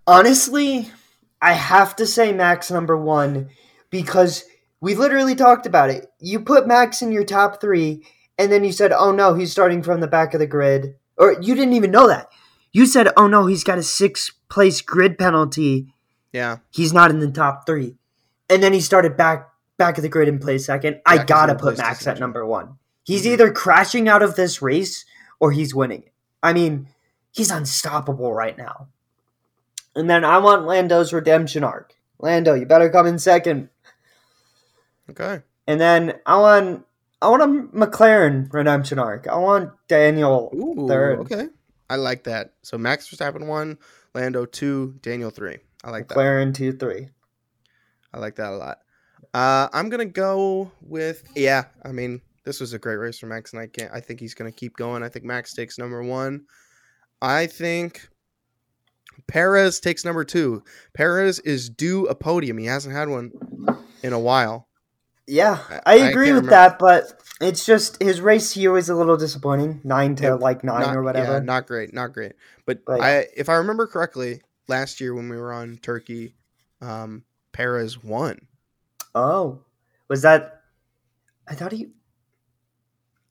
[0.06, 0.90] Honestly,
[1.40, 3.50] I have to say Max number one
[3.90, 4.44] because
[4.80, 6.06] we literally talked about it.
[6.20, 8.04] You put Max in your top three,
[8.36, 10.96] and then you said, oh no, he's starting from the back of the grid.
[11.16, 12.28] Or you didn't even know that.
[12.72, 15.92] You said, oh no, he's got a six place grid penalty.
[16.32, 16.58] Yeah.
[16.70, 17.96] He's not in the top three.
[18.50, 21.00] And then he started back back of the grid and played second.
[21.06, 22.78] I gotta put Max at number one.
[23.04, 23.32] He's Mhm.
[23.32, 25.04] either crashing out of this race
[25.40, 26.12] or he's winning it.
[26.42, 26.88] I mean,
[27.30, 28.88] he's unstoppable right now.
[29.94, 31.94] And then I want Lando's redemption arc.
[32.18, 33.68] Lando, you better come in second.
[35.10, 35.42] Okay.
[35.66, 36.84] And then I want
[37.20, 39.26] I want a McLaren redemption arc.
[39.26, 40.52] I want Daniel.
[40.54, 40.86] Ooh.
[40.86, 41.18] Third.
[41.20, 41.48] Okay.
[41.90, 42.52] I like that.
[42.62, 43.78] So Max Verstappen one,
[44.14, 45.58] Lando two, Daniel three.
[45.82, 46.16] I like that.
[46.16, 47.08] McLaren two three.
[48.12, 48.78] I like that a lot.
[49.34, 51.64] Uh, I'm gonna go with yeah.
[51.84, 53.92] I mean, this was a great race for Max, and I can't.
[53.92, 55.02] I think he's gonna keep going.
[55.02, 56.46] I think Max takes number one.
[57.20, 58.08] I think
[59.26, 60.62] Perez takes number two.
[60.94, 62.58] Perez is due a podium.
[62.58, 63.32] He hasn't had one
[64.02, 64.68] in a while.
[65.26, 68.72] Yeah, I- I I agree can't with remember- that, but it's just his race here
[68.72, 69.80] was a little disappointing.
[69.84, 71.32] Nine to Yeah, like nine Not- or whatever.
[71.34, 71.92] Yeah, not great.
[71.92, 72.32] Not great.
[72.64, 76.34] But But- I, if I remember correctly, last year when we were on Turkey,
[76.80, 78.38] um, Perez won.
[79.14, 79.60] oh,
[80.08, 80.62] was that?
[81.48, 81.88] I thought he.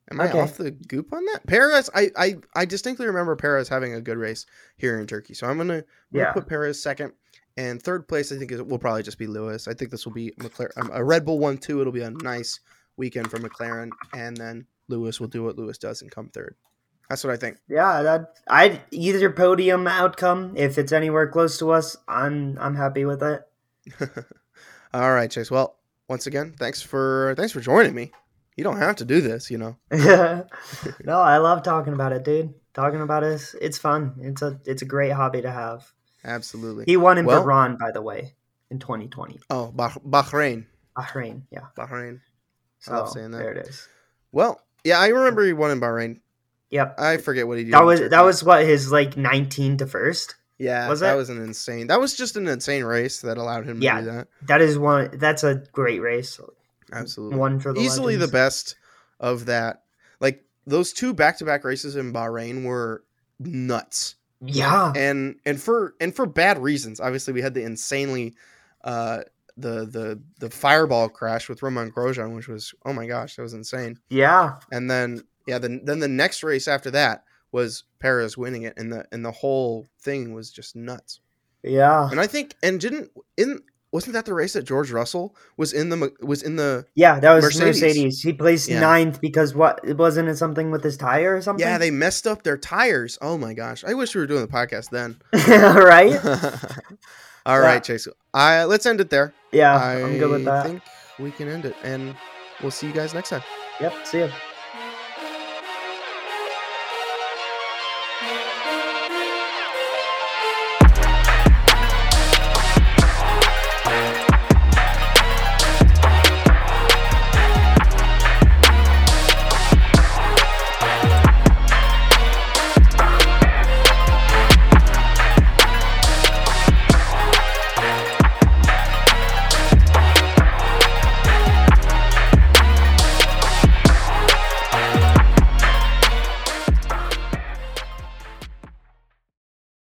[0.10, 1.46] Am I off the goop on that?
[1.48, 4.46] Perez, I, I, I distinctly remember Perez having a good race
[4.78, 5.34] here in Turkey.
[5.34, 6.32] So I'm gonna, I'm gonna Yeah.
[6.34, 7.12] put Perez second,
[7.58, 8.32] and third place.
[8.32, 9.68] I think is, will probably just be Lewis.
[9.68, 11.82] I think this will be McLaren, um, a Red Bull one two.
[11.82, 12.60] It'll be a nice
[12.96, 16.56] weekend for McLaren, and then Lewis will do what Lewis does and come third.
[17.10, 17.58] That's what I think.
[17.68, 21.98] Yeah, that I'd either podium outcome if it's anywhere close to us.
[22.08, 23.42] I'm I'm happy with it.
[24.94, 25.52] All right, Chase.
[25.52, 25.78] Well,
[26.08, 28.12] once again, thanks for thanks for joining me.
[28.56, 29.78] You don't have to do this, you know.
[29.92, 32.54] no, I love talking about it, dude.
[32.74, 34.16] Talking about it, it's fun.
[34.22, 35.92] It's a it's a great hobby to have.
[36.24, 36.86] Absolutely.
[36.86, 38.34] He won in Well- Bahrain, by the way,
[38.70, 39.40] in 2020.
[39.50, 40.66] Oh, bah- Bahrain.
[40.98, 41.68] Bahrain, yeah.
[41.78, 42.20] Bahrain.
[42.80, 43.38] So love oh, saying that.
[43.38, 43.88] there it is.
[44.32, 46.20] Well, yeah, I remember he won in Bahrain.
[46.70, 47.00] Yep.
[47.00, 47.74] I forget what he did.
[47.74, 50.36] That was that was what his like 19 to first.
[50.58, 50.90] Yeah.
[50.90, 51.18] was that it?
[51.18, 51.88] was an insane.
[51.88, 53.96] That was just an insane race that allowed him Yeah.
[53.96, 54.28] to do that.
[54.48, 55.10] That is one.
[55.14, 56.40] That's a great race.
[56.92, 57.38] Absolutely.
[57.38, 58.76] One for the Easily the best
[59.20, 59.84] of that.
[60.20, 63.04] Like those two back-to-back races in Bahrain were
[63.40, 64.16] nuts.
[64.42, 64.94] Yeah.
[64.96, 67.00] and and for and for bad reasons.
[67.00, 68.36] Obviously, we had the insanely
[68.84, 69.24] uh
[69.58, 73.54] the the the fireball crash with Romain Grosjean, which was oh my gosh, that was
[73.54, 73.98] insane.
[74.10, 74.58] Yeah.
[74.72, 78.92] And then yeah, then then the next race after that was Perez winning it, and
[78.92, 81.20] the and the whole thing was just nuts.
[81.64, 82.10] Yeah.
[82.10, 85.90] And I think and didn't in wasn't that the race that George Russell was in
[85.90, 87.82] the was in the Yeah, that was Mercedes.
[87.82, 88.22] Mercedes.
[88.22, 88.80] He placed Yeah.
[88.82, 91.66] ninth because what it wasn't it something with his tire or something?
[91.66, 93.18] yeah they messed up their tires.
[93.22, 95.18] Oh my gosh, I wish we were doing the podcast then.
[95.48, 96.20] right?
[97.46, 98.08] All right, Chase.
[98.34, 99.34] I let's end it there.
[99.54, 100.66] Yeah, I I'm good with that.
[100.66, 100.82] think
[101.18, 102.14] we can end it, and
[102.62, 103.42] we'll see you guys next time.
[103.80, 103.94] Yep.
[104.06, 104.30] See ya.